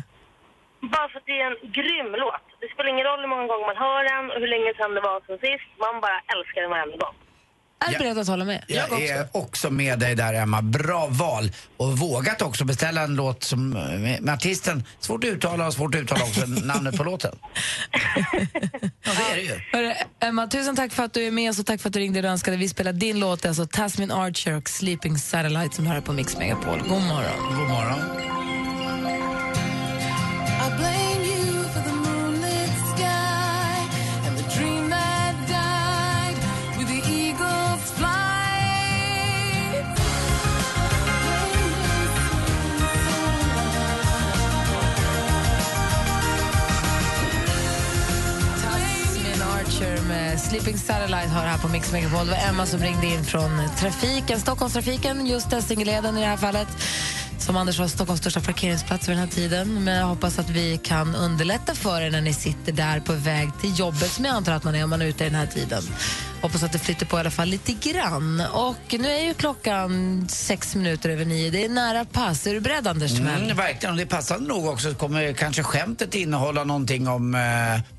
[0.95, 2.47] Bara för att det är en grym låt.
[2.61, 5.03] Det spelar ingen roll hur många gånger man hör den och hur länge sedan det
[5.09, 5.69] var sen sist.
[5.87, 7.17] Man bara älskar den varenda gång.
[7.87, 8.65] Är du beredd att hålla med?
[8.67, 10.63] Jag är också med dig där Emma.
[10.63, 11.53] Bra val.
[11.77, 14.85] Och vågat också beställa en låt som, med, med artisten.
[15.01, 17.39] Svårt att uttala och svårt att uttala också namnet på låten.
[19.03, 19.61] Ja, det är det ju.
[19.73, 22.01] Hörru, Emma, tusen tack för att du är med oss och tack för att du
[22.01, 22.57] ringde och önskade.
[22.57, 26.79] Vi spelar din låt, alltså Tasmin Archer och Sleeping Satellite som hör på Mix Megapol.
[26.79, 27.57] God morgon.
[27.57, 28.40] God morgon.
[50.51, 52.27] Sleeping Satellite hör här på Mix Megapol.
[52.27, 56.69] Det var Emma som ringde in från trafiken, Stockholmstrafiken, just Essingeleden i det här fallet.
[57.41, 59.85] Som Anders har Stockholms största parkeringsplats vid den här tiden.
[59.85, 63.49] Men jag hoppas att vi kan underlätta för er när ni sitter där på väg
[63.61, 65.47] till jobbet som jag antar att man är om man är ute i den här
[65.47, 65.83] tiden.
[66.43, 68.43] Hoppas att det flyter på i alla fall lite grann.
[68.53, 71.51] Och nu är ju klockan sex minuter över nio.
[71.51, 72.47] Det är nära pass.
[72.47, 73.21] Är du beredd Anders?
[73.21, 77.41] Mm, verkligen, och det passande nog också kommer kanske skämtet innehålla någonting om eh,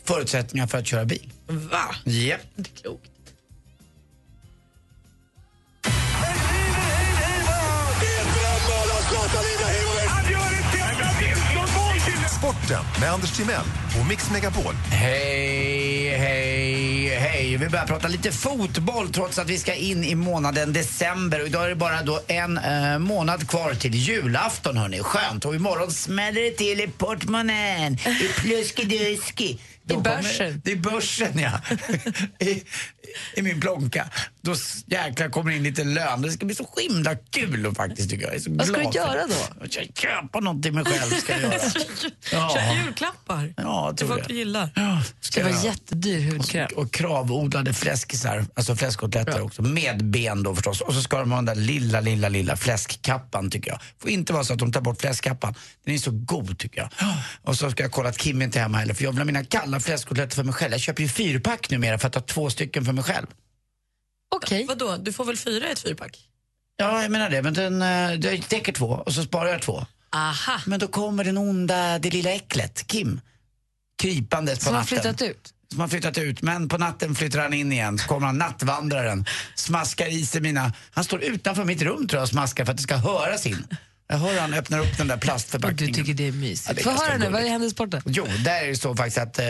[0.04, 1.32] förutsättningar för att köra bil.
[1.48, 1.96] Va?
[2.04, 2.36] Ja.
[2.56, 3.11] Det är klokt.
[12.42, 13.62] Sporten med Anders Timell
[14.02, 14.74] och Mix Megapol.
[14.92, 17.58] Hej, hej, hej.
[17.58, 21.42] Vi börjar prata lite fotboll trots att vi ska in i månaden december.
[21.42, 24.78] Och idag är det bara då en eh, månad kvar till julafton.
[24.78, 25.00] Hörni.
[25.00, 25.46] Skönt.
[25.46, 29.60] Och imorgon smäller det till i portmonnän, i.
[29.84, 30.62] Då kommer- börsen.
[30.66, 31.52] Det är börsen, ja.
[32.46, 32.64] I,
[33.36, 34.10] I min plånka.
[34.44, 36.22] Då jäklar kommer in lite lön.
[36.22, 38.32] Det ska bli så himla kul och faktiskt tycker jag.
[38.34, 39.34] jag är så Vad ska glad du göra då?
[39.62, 41.12] Jag ska köpa något till mig själv.
[41.12, 41.54] Ska jag göra.
[42.32, 42.74] Ja.
[42.86, 44.28] Julklappar Ja, till folk det.
[44.28, 44.70] du gillar.
[45.36, 46.68] Det var jättedyr hudkräm.
[46.76, 50.82] Och kravodlade fläskisar, alltså fläskkotletter också, med ben då förstås.
[50.82, 53.80] Och så ska de ha den där lilla, lilla, lilla fläskkappan tycker jag.
[54.02, 55.56] Får inte vara så att de tar bort fläskkappan.
[55.86, 56.90] Den är så god tycker jag.
[57.44, 59.26] Och så ska jag kolla att Kim inte är hemma heller, för jag vill ha
[59.26, 60.72] mina kalla fläskkotletter för mig själv.
[60.72, 63.28] Jag köper ju fyrpack numera för att ha två stycken för mig själv.
[64.36, 64.66] Okej.
[64.68, 66.20] Vadå, du får väl fyra i ett fyrpack?
[66.78, 69.86] Ja, jag menar det, men den, eh, det räcker två och så sparar jag två.
[70.16, 70.62] Aha.
[70.66, 73.22] Men då kommer den onda, det lilla äcklet, Kim,
[74.02, 74.98] krypandes på Som har natten.
[75.02, 75.54] flyttat ut?
[75.72, 76.42] som har flyttat ut.
[76.42, 77.98] Men på natten flyttar han in igen.
[77.98, 80.74] Så kommer han nattvandraren, smaskar i sig mina...
[80.92, 83.68] Han står utanför mitt rum tror jag och smaskar för att det ska höras in.
[84.08, 85.94] Jag hör han öppnar upp den där Och plastförpackningen.
[85.94, 86.86] du tycker det är mysigt.
[86.86, 88.02] Ja, är Få höra nu, vad händer i sporten?
[88.06, 89.46] Jo, där är det så faktiskt att eh,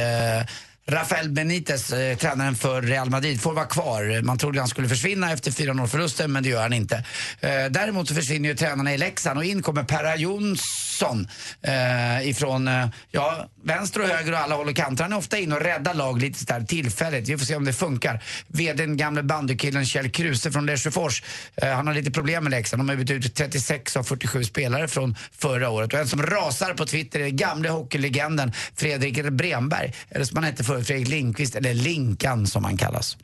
[0.88, 4.22] Rafael Benitez, eh, tränaren för Real Madrid, får vara kvar.
[4.22, 6.96] Man trodde han skulle försvinna efter 4-0 förlusten, men det gör han inte.
[7.40, 11.28] Eh, däremot så försvinner ju tränarna i Leksand och in kommer Perra Jonsson
[11.62, 15.04] eh, ifrån eh, ja, vänster och höger och alla håll och kanter.
[15.04, 17.30] Han är ofta in och räddar lag lite sådär tillfälligt.
[17.30, 18.24] Vi får se om det funkar.
[18.48, 21.24] VDn, gamle bandykillen Kjell Kruse från Lesjöfors,
[21.56, 22.80] eh, han har lite problem med Leksand.
[22.80, 25.94] De har bytt ut 36 av 47 spelare från förra året.
[25.94, 29.94] Och en som rasar på Twitter är gamle hockeylegenden Fredrik Bremberg.
[30.10, 33.18] Eller som han hette Fredrik Lindqvist, eller Linkan som han kallas.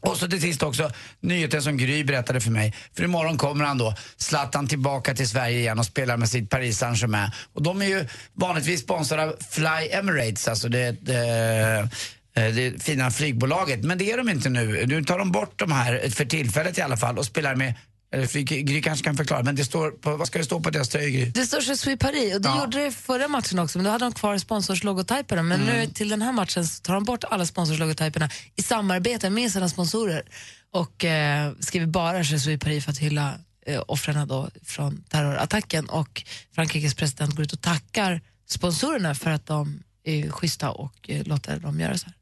[0.00, 2.74] Och så till sist också nyheten som Gry berättade för mig.
[2.96, 6.78] För imorgon kommer han då, Zlatan, tillbaka till Sverige igen och spelar med sitt Paris
[6.78, 7.30] Saint-Germain.
[7.52, 11.88] Och de är ju vanligtvis sponsrade av Fly Emirates, alltså det, det,
[12.34, 13.84] det fina flygbolaget.
[13.84, 14.86] Men det är de inte nu.
[14.86, 17.74] Nu tar de bort de här, för tillfället i alla fall, och spelar med
[18.12, 20.88] eller Gry kanske kan förklara, men det står på, vad ska det stå på deras
[20.88, 21.26] tröjor?
[21.34, 22.60] Det står suis Paris och det Ja.
[22.60, 25.74] gjorde det förra matchen också men då hade de kvar sponsorslogotyperna men Mm.
[25.76, 29.68] nu till den här matchen så tar de bort alla sponsorslogotyperna i samarbete med sina
[29.68, 30.22] sponsorer
[30.72, 33.34] och eh, skriver bara suis Paris för att hylla
[33.66, 36.22] eh, offren då från terrorattacken och
[36.54, 41.60] Frankrikes president går ut och tackar sponsorerna för att de är schyssta och eh, låter
[41.60, 42.14] dem göra så här.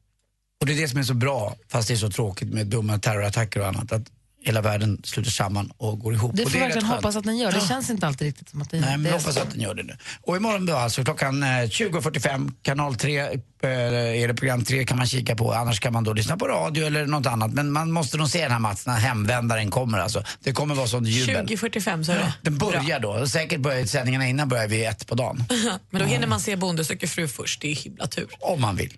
[0.61, 2.99] Och det är det som är så bra, fast det är så tråkigt med dumma
[2.99, 4.11] terrorattacker och annat, att
[4.47, 6.31] hela världen sluter samman och går ihop.
[6.35, 7.51] Det får är verkligen hoppas att den gör.
[7.51, 9.41] Det känns inte alltid riktigt som att det, Nej, men det hoppas så.
[9.41, 9.97] att den gör det nu.
[10.21, 13.27] Och imorgon då alltså klockan eh, 20.45, kanal 3 eh,
[13.61, 15.53] är det program 3 kan man kika på.
[15.53, 17.51] Annars kan man då lyssna på radio eller något annat.
[17.53, 20.23] Men man måste nog se den här matchen när hemvändaren kommer alltså.
[20.43, 21.45] Det kommer vara sån jubel.
[21.47, 22.33] 20.45 så är det.
[22.41, 23.27] Den börjar då.
[23.27, 25.43] Säkert börjar sändningarna innan börjar vi ett på dagen.
[25.89, 28.27] Men då hinner man se Bonde söker fru först, det är himla tur.
[28.39, 28.93] Om man vill.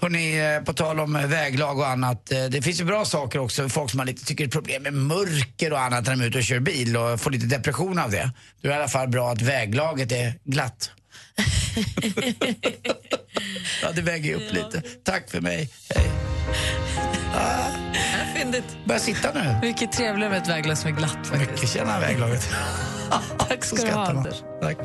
[0.00, 2.32] Hörrni, eh, på tal om eh, väglag och annat.
[2.32, 3.68] eh, Det finns ju bra saker också.
[3.68, 6.26] Folk som har lite, tycker det är problem med mörker och annat när de är
[6.26, 8.30] ute och kör bil och får lite depression av det.
[8.62, 10.90] Då är det i alla fall bra att väglaget är glatt.
[13.82, 14.82] Ja, det väger upp lite.
[15.04, 15.70] Tack för mig.
[15.94, 16.10] Hej.
[17.34, 17.68] Ah,
[18.36, 18.76] Fyndigt.
[18.86, 19.58] Börja sitta nu.
[19.62, 21.50] Mycket trevligare med ett väglag som är glatt faktiskt.
[21.50, 22.48] Mycket tjena väglaget.
[23.48, 24.42] Tack ska du ha, Anders.
[24.60, 24.76] Tack.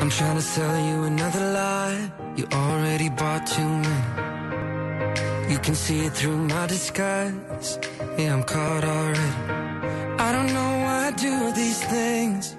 [0.00, 2.10] I'm trying to sell you another lie.
[2.36, 4.28] You already bought too many.
[5.50, 7.78] You can see it through my disguise.
[8.18, 9.20] Yeah, I'm caught already.
[10.18, 12.56] I don't know why I do these things.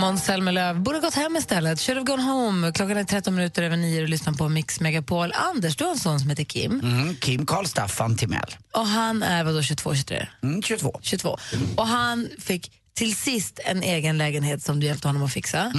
[0.00, 1.80] Måns Zelmerlöw borde gått hem istället.
[1.80, 2.72] Should have gone home.
[2.72, 5.32] Klockan är 13 minuter över nio och lyssnar på Mix Megapol.
[5.32, 6.80] Anders, du har en son som heter Kim.
[6.80, 8.56] Mm, Kim Karl Staffan Timell.
[8.72, 10.26] Och han är vadå, 22, 23?
[10.42, 10.98] Mm, 22.
[11.02, 11.38] 22.
[11.76, 15.72] Och han fick till sist en egen lägenhet som du hjälpte honom att fixa.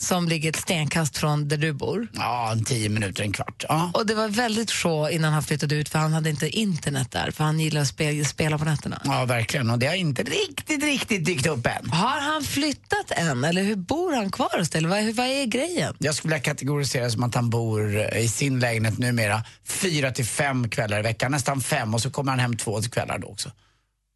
[0.00, 2.08] Som ligger ett stenkast från där du bor.
[2.12, 3.64] Ja, en tio minuter, en kvart.
[3.68, 3.90] Ja.
[3.94, 7.30] Och det var väldigt sjå innan han flyttade ut för han hade inte internet där
[7.30, 9.02] för han gillar att spela, spela på nätterna.
[9.04, 9.70] Ja, verkligen.
[9.70, 11.90] Och det har inte riktigt, riktigt dykt upp än.
[11.90, 14.86] Har han flyttat än eller hur bor han kvar hos dig?
[14.86, 15.94] Vad, vad är grejen?
[15.98, 20.68] Jag skulle vilja kategorisera som att han bor i sin lägenhet numera fyra till fem
[20.68, 23.50] kvällar i veckan, nästan fem och så kommer han hem två kvällar då också.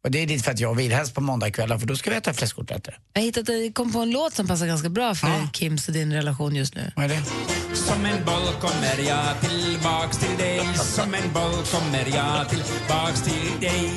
[0.03, 2.15] Och det är dit för att jag vill, helst på måndagkvällar för då ska vi
[2.15, 2.99] äta fläskkotletter.
[3.13, 6.13] Jag hittade, jag kom på en låt som passar ganska bra för Kims och din
[6.13, 6.91] relation just nu.
[6.95, 7.21] Vad är det?
[7.75, 13.59] Som en boll kommer jag tillbaks till dig Som en boll kommer jag tillbaks till
[13.59, 13.89] dig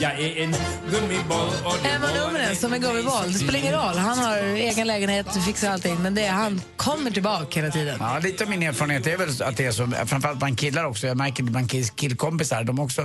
[0.00, 0.54] Jag är en
[0.90, 3.32] gummiboll och Emma Nummeren som en gummiboll.
[3.32, 3.96] Det spelar ingen roll.
[3.96, 6.02] Han har egen lägenhet, fixar allting.
[6.02, 7.96] Men det är, han kommer tillbaka hela tiden.
[8.00, 11.06] Ja, lite av min erfarenhet är väl att det är så, framförallt bland killar också.
[11.06, 13.02] Jag märker det bland kill- killkompisar, de har också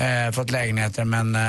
[0.00, 1.42] eh, fått lägenheter men eh,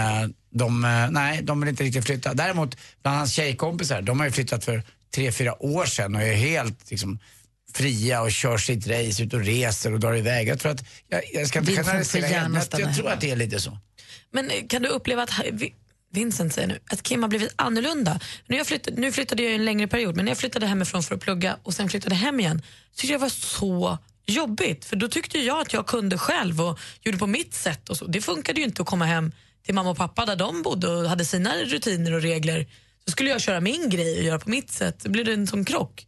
[0.53, 2.33] de, eh, nej, de vill inte riktigt flytta.
[2.33, 4.83] Däremot bland hans tjejkompisar, de har ju flyttat för
[5.15, 7.19] tre, fyra år sedan och är helt liksom,
[7.73, 10.47] fria och kör sitt race ut och reser och drar iväg.
[10.47, 13.59] Jag tror att, jag, jag ska inte generalisera men jag, tror att det är lite
[13.59, 13.77] så.
[14.35, 15.73] Men eh, kan du uppleva att Vi-
[16.11, 18.19] Vincent säger nu att Kim har blivit annorlunda.
[18.47, 21.15] Nu, jag flyttade, nu flyttade jag en längre period, men när jag flyttade hemifrån för
[21.15, 22.61] att plugga och sen flyttade hem igen
[22.95, 24.85] tyckte jag var så jobbigt.
[24.85, 27.89] För då tyckte jag att jag kunde själv och gjorde på mitt sätt.
[27.89, 28.05] Och så.
[28.07, 29.31] Det funkade ju inte att komma hem
[29.65, 32.67] till mamma och pappa där de bodde och hade sina rutiner och regler.
[33.05, 34.99] Så skulle jag köra min grej och göra på mitt sätt.
[35.03, 36.07] Då blir det en sån krock.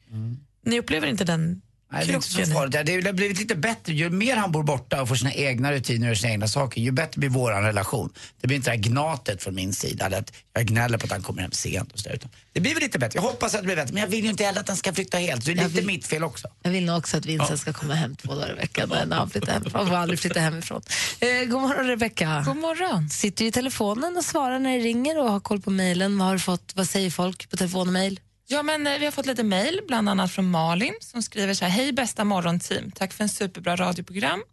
[0.66, 2.54] Ni upplever inte den Nej, det är inte så krocken?
[2.54, 2.86] farligt.
[3.04, 3.94] Det har blivit lite bättre.
[3.94, 6.92] Ju mer han bor borta och får sina egna rutiner och sina egna saker, ju
[6.92, 8.14] bättre blir vår relation.
[8.42, 11.12] Det blir inte det här gnatet från min sida, eller att jag gnäller på att
[11.12, 11.92] han kommer hem sent.
[11.94, 12.20] Och så där,
[12.54, 13.18] det blir väl lite bättre.
[13.18, 14.94] Jag hoppas att det blir bättre, men jag vill ju inte heller att han ska
[14.94, 15.44] flytta helt.
[15.44, 16.48] Så det är Jag lite vill- mitt fel också.
[16.64, 19.30] Jag vill nog också att Vincent ska komma hem två dagar i veckan när han
[19.30, 19.80] flyttar hemifrån.
[19.80, 20.82] Han får aldrig flytta hemifrån.
[21.20, 22.44] Eh, god morgon Rebecka.
[22.46, 23.10] God morgon.
[23.10, 26.18] Sitter du i telefonen och svarar när det ringer och har koll på mejlen.
[26.18, 28.20] Vad, har du fått, vad säger folk på telefon och mejl?
[28.50, 31.66] Ja, men eh, vi har fått lite mejl, bland annat från Malin som skriver så
[31.66, 31.72] här.
[31.72, 34.44] Hej bästa morgonteam, tack för en superbra radioprogram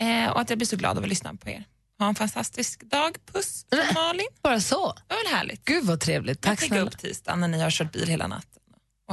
[0.00, 1.64] eh, och att jag blir så glad av att lyssna på er.
[1.98, 3.16] Ha en fantastisk dag.
[3.32, 4.26] Puss från Malin.
[4.42, 4.94] Bara så?
[5.08, 5.64] Det var väl härligt.
[5.64, 6.40] Gud vad trevligt.
[6.40, 6.86] Tack Tack jag snälla.
[6.86, 8.62] upp tisdagen när ni har kört bil hela natten.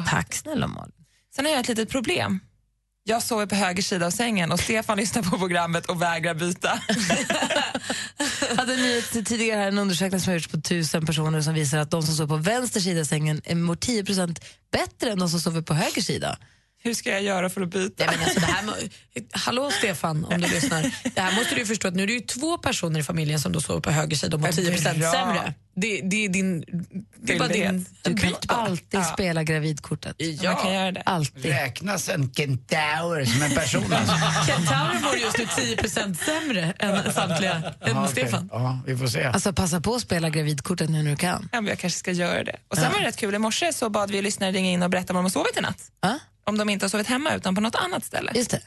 [0.09, 0.93] Tack snälla Malin.
[1.35, 2.39] Sen har jag ett litet problem.
[3.03, 6.81] Jag sover på höger sida av sängen och Stefan lyssnar på programmet och vägrar byta.
[8.55, 11.91] hade ni tidigare här en undersökning som har gjorts på tusen personer som visar att
[11.91, 15.39] de som sover på vänster sida av sängen är mår 10% bättre än de som
[15.39, 16.37] sover på höger sida.
[16.83, 18.05] Hur ska jag göra för att byta?
[18.05, 18.73] Nej, men alltså, det här, må-
[19.31, 20.91] hallå Stefan, om du lyssnar.
[21.15, 23.51] Det här måste du förstå att nu är det ju två personer i familjen som
[23.51, 25.11] då sover på höger sida och mår 10 Bra.
[25.11, 25.53] sämre.
[25.75, 26.63] Det, det är din...
[27.23, 28.57] Det är bara din Du kan byt bara.
[28.57, 29.03] alltid Ja.
[29.03, 30.15] spela gravidkortet.
[30.43, 31.01] man kan göra det.
[31.01, 31.45] Alltid.
[31.45, 33.93] Räknas en kentaur som en person?
[33.93, 34.15] Alltså?
[34.51, 38.11] Kentaur mår just nu 10% sämre än samtliga, än Ja, okej.
[38.11, 38.49] Stefan.
[38.51, 39.23] Ja, vi får se.
[39.23, 41.49] Alltså passa på att spela gravidkortet nu när du kan.
[41.51, 42.55] Ja, men jag kanske ska göra det.
[42.67, 44.89] Och sen var det rätt kul, i morse så bad vi lyssnare ringa in och
[44.89, 45.77] berätta var de har sovit i natt.
[46.43, 48.31] Om de inte har sovit hemma utan på något annat ställe.
[48.35, 48.61] Just det.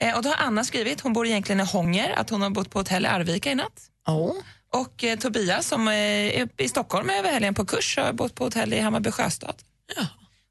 [0.00, 2.70] Eh, och då har Anna skrivit, hon bor egentligen i Hånger, att hon har bott
[2.70, 3.90] på hotell i Arvika i natt.
[4.06, 4.34] Oh.
[4.72, 8.44] Och eh, Tobias som eh, är i Stockholm över helgen på kurs har bott på
[8.44, 9.54] hotell i Hammarby sjöstad.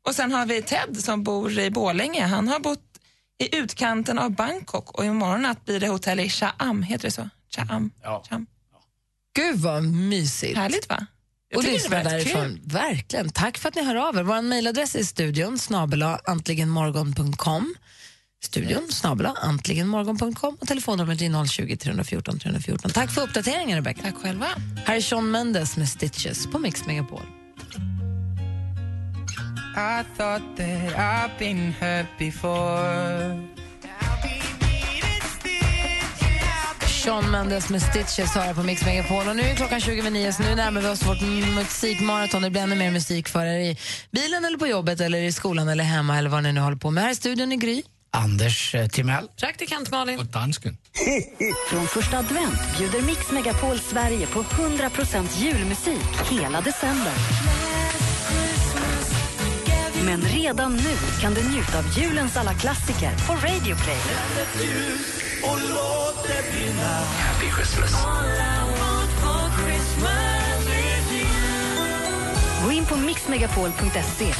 [0.07, 2.25] Och sen har vi Ted som bor i Borlänge.
[2.25, 2.83] Han har bott
[3.39, 7.29] i utkanten av Bangkok och imorgon natt blir det hotell i Chaam, heter det så?
[7.55, 7.91] Chaam?
[8.03, 8.23] Ja.
[8.29, 8.47] Chaam.
[9.35, 10.57] Gud vad mysigt.
[10.57, 11.05] Härligt va?
[11.51, 12.59] Jag Och lyssna därifrån.
[12.63, 13.29] Verkligen.
[13.29, 14.23] Tack för att ni hör av er.
[14.23, 17.75] Vår mejladress är studion snabela antligenmorgon.com.
[18.43, 22.91] Studion snabela antligenmorgon.com och telefonnumret är 020 314 314.
[22.91, 24.01] Tack för uppdateringen Rebecca.
[24.01, 24.47] Tack själva.
[24.85, 27.21] Här är Sean Mendes med Stitches på Mix Megapol.
[29.73, 33.61] I thought that I've been hurt before.
[37.03, 39.27] Sean Mendes med Stitches hör på Mix Megapol.
[39.27, 41.21] Och nu är klockan 20 över 9 så nu närmar vi oss vårt
[41.55, 42.41] musikmaraton.
[42.41, 43.77] Det blir ännu mer musik för er i
[44.11, 46.91] bilen eller på jobbet eller i skolan eller hemma eller vad ni nu håller på
[46.91, 47.03] med.
[47.03, 47.83] Här i studion i Gry.
[48.11, 49.27] Anders eh, Timell.
[49.39, 50.19] Praktikant Malin.
[50.19, 50.77] Och dansken.
[51.69, 57.13] Från första advent bjuder Mix Megapol Sverige på 100% julmusik hela december.
[60.05, 64.01] Men redan nu kan du njuta av julens alla klassiker på Radio Play
[65.43, 68.05] och låt det brinna Happy Christmas.
[72.65, 74.33] Gå in på mixmegapol.se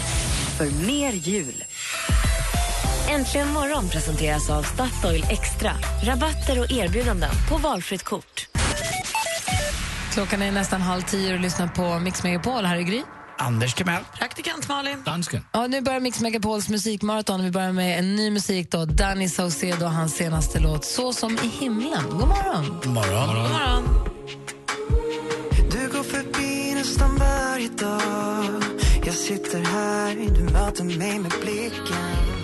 [0.58, 1.64] för mer jul.
[3.10, 5.72] Äntligen morgon presenteras av Statoil Extra.
[6.04, 8.48] Rabatter och erbjudanden på valfritt kort.
[10.14, 12.66] Klockan är nästan halv tio och lyssnar på Mix Megapol.
[12.66, 13.02] Här är Gry.
[13.42, 14.04] Anders Timell.
[14.20, 15.04] Praktikant Malin.
[15.06, 15.46] Dansken.
[15.52, 17.44] Ja, nu börjar Mix Megapols musikmaraton.
[17.44, 18.72] Vi börjar med en ny musik.
[18.72, 18.86] då.
[18.86, 22.04] Danny Saucedo och hans senaste låt Så som i himlen.
[22.10, 22.80] God morgon.
[22.84, 23.28] God morgon.
[23.28, 23.84] God morgon.
[25.72, 28.64] Du går förbi nästan varje dag
[29.06, 32.42] Jag sitter här, du möter mig med blicken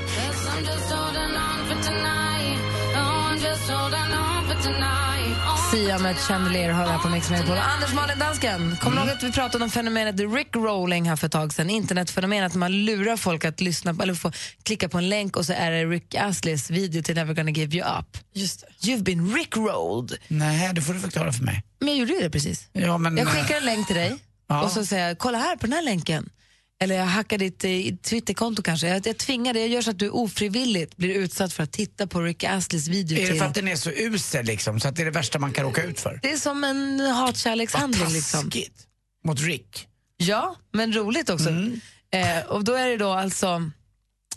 [5.72, 7.58] Sia med Chandelier hör här på Mix Megapol.
[7.58, 11.26] Anders Malin Dansken, kommer du ihåg att vi pratade om fenomenet Rick Rolling här för
[11.28, 11.70] ett tag sedan?
[11.70, 14.32] Internetfenomenet när man lurar folk att lyssna på, eller få
[14.64, 17.78] klicka på en länk och så är det Rick Astleys video till Never gonna give
[17.78, 18.18] you up.
[18.34, 18.88] Just det.
[18.92, 20.18] You've been Rick-rolled.
[20.28, 21.64] Nej, det får du förklara för mig.
[21.80, 22.70] Men jag gjorde ju det precis.
[22.74, 24.16] Ja, men, Jag skickar en länk till dig
[24.50, 24.64] Ja.
[24.64, 26.30] och så säger jag, kolla här på den här länken.
[26.80, 27.70] Eller jag hackar ditt eh,
[28.10, 28.88] Twitterkonto kanske.
[28.88, 32.08] Jag, jag tvingar dig, jag gör så att du ofrivilligt blir utsatt för att titta
[32.08, 33.18] på Rick Astleys video.
[33.18, 35.40] Är det för att den är så usel liksom, så att det är det värsta
[35.40, 36.20] man kan råka ut för?
[36.22, 38.10] Det är som en hatkärlekshandling.
[38.10, 38.52] Liksom.
[39.26, 39.88] Mot Rick?
[40.18, 41.50] Ja, men roligt också.
[42.12, 43.72] Eh, och då är det då alltså...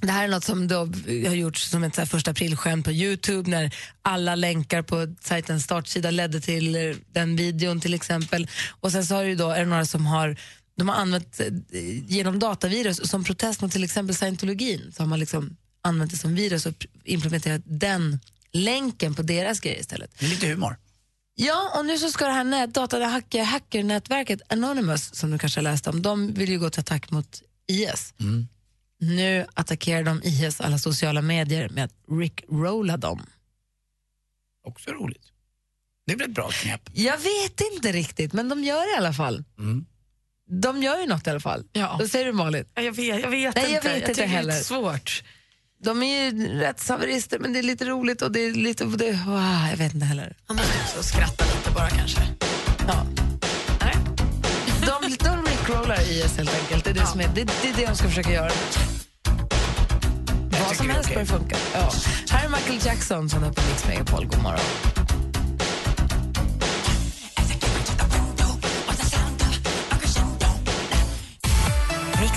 [0.02, 0.76] Det här är något som då
[1.06, 5.64] har gjorts som ett så här första aprilskämt på Youtube när alla länkar på sajtens
[5.64, 8.48] startsida ledde till den videon till exempel.
[8.80, 10.36] Och sen så har det ju då, är det några som har
[10.80, 11.46] de har använt eh,
[12.06, 16.34] genom datavirus som protest mot till exempel scientologin så har man liksom använt det som
[16.34, 18.20] virus och implementerat den
[18.52, 20.10] länken på deras grejer istället.
[20.18, 20.76] Det är lite humor.
[21.34, 25.60] Ja, och nu så ska det här nät, data, hacker, hackernätverket Anonymous, som du kanske
[25.60, 28.14] har läst om, de vill ju gå till attack mot IS.
[28.98, 33.26] Nu attackerar de IS alla sociala medier med att rickrolla dem.
[34.64, 35.32] Också roligt.
[36.06, 36.80] Det väl ett bra knep?
[36.92, 39.44] Jag vet inte riktigt, men de gör det i alla fall.
[39.58, 39.86] Mm.
[40.52, 41.64] De gör ju något i alla fall.
[41.72, 41.96] Ja.
[42.00, 42.64] Då säger du Malin.
[42.74, 43.88] Jag vet, jag vet Nej, jag inte.
[43.88, 44.52] vet inte tycker heller.
[44.52, 45.22] Det är svårt.
[45.84, 48.84] De är ju rättshaverister, men det är lite roligt och det är lite...
[48.84, 50.36] Det, wow, jag vet inte heller.
[50.48, 52.20] Man måste också skratta lite bara kanske.
[52.88, 53.06] Ja.
[54.86, 56.84] De, de rickrollar IS helt enkelt.
[56.84, 58.50] Det är det, som är, det, det, är det de ska försöka göra.
[60.66, 61.56] Vad som helst bör funka.
[61.74, 61.92] Ja.
[62.30, 64.26] Här är Michael Jackson som är på Mix Megapol.
[64.26, 64.99] God morgon.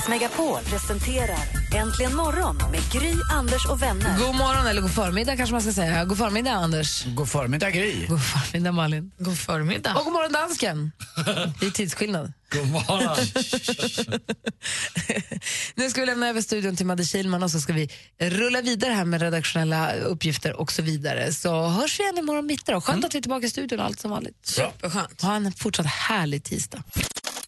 [0.04, 1.40] Mix Megapol presenterar
[1.76, 4.18] Äntligen morgon med Gry, Anders och vänner.
[4.20, 6.06] God morgon, eller god förmiddag kanske man ska säga.
[6.06, 7.06] God förmiddag, Anders.
[7.06, 8.06] God förmiddag, Gry.
[8.08, 9.12] God förmiddag, Malin.
[9.18, 9.96] God förmiddag.
[9.96, 10.92] Och god morgon, dansken.
[11.60, 12.34] Det är tidsskillnad.
[12.52, 13.18] God morgon.
[15.76, 17.90] Nu ska vi lämna över studion till Madde Kihlman och så ska vi
[18.20, 21.34] rulla vidare här med redaktionella uppgifter och så vidare.
[21.34, 22.82] Så hörs vi igen imorgon mitt då.
[22.82, 24.38] Skönt att vi är tillbaka i studion allt som vanligt.
[24.44, 25.22] Superskönt.
[25.22, 26.84] Ha en fortsatt härlig tisdag.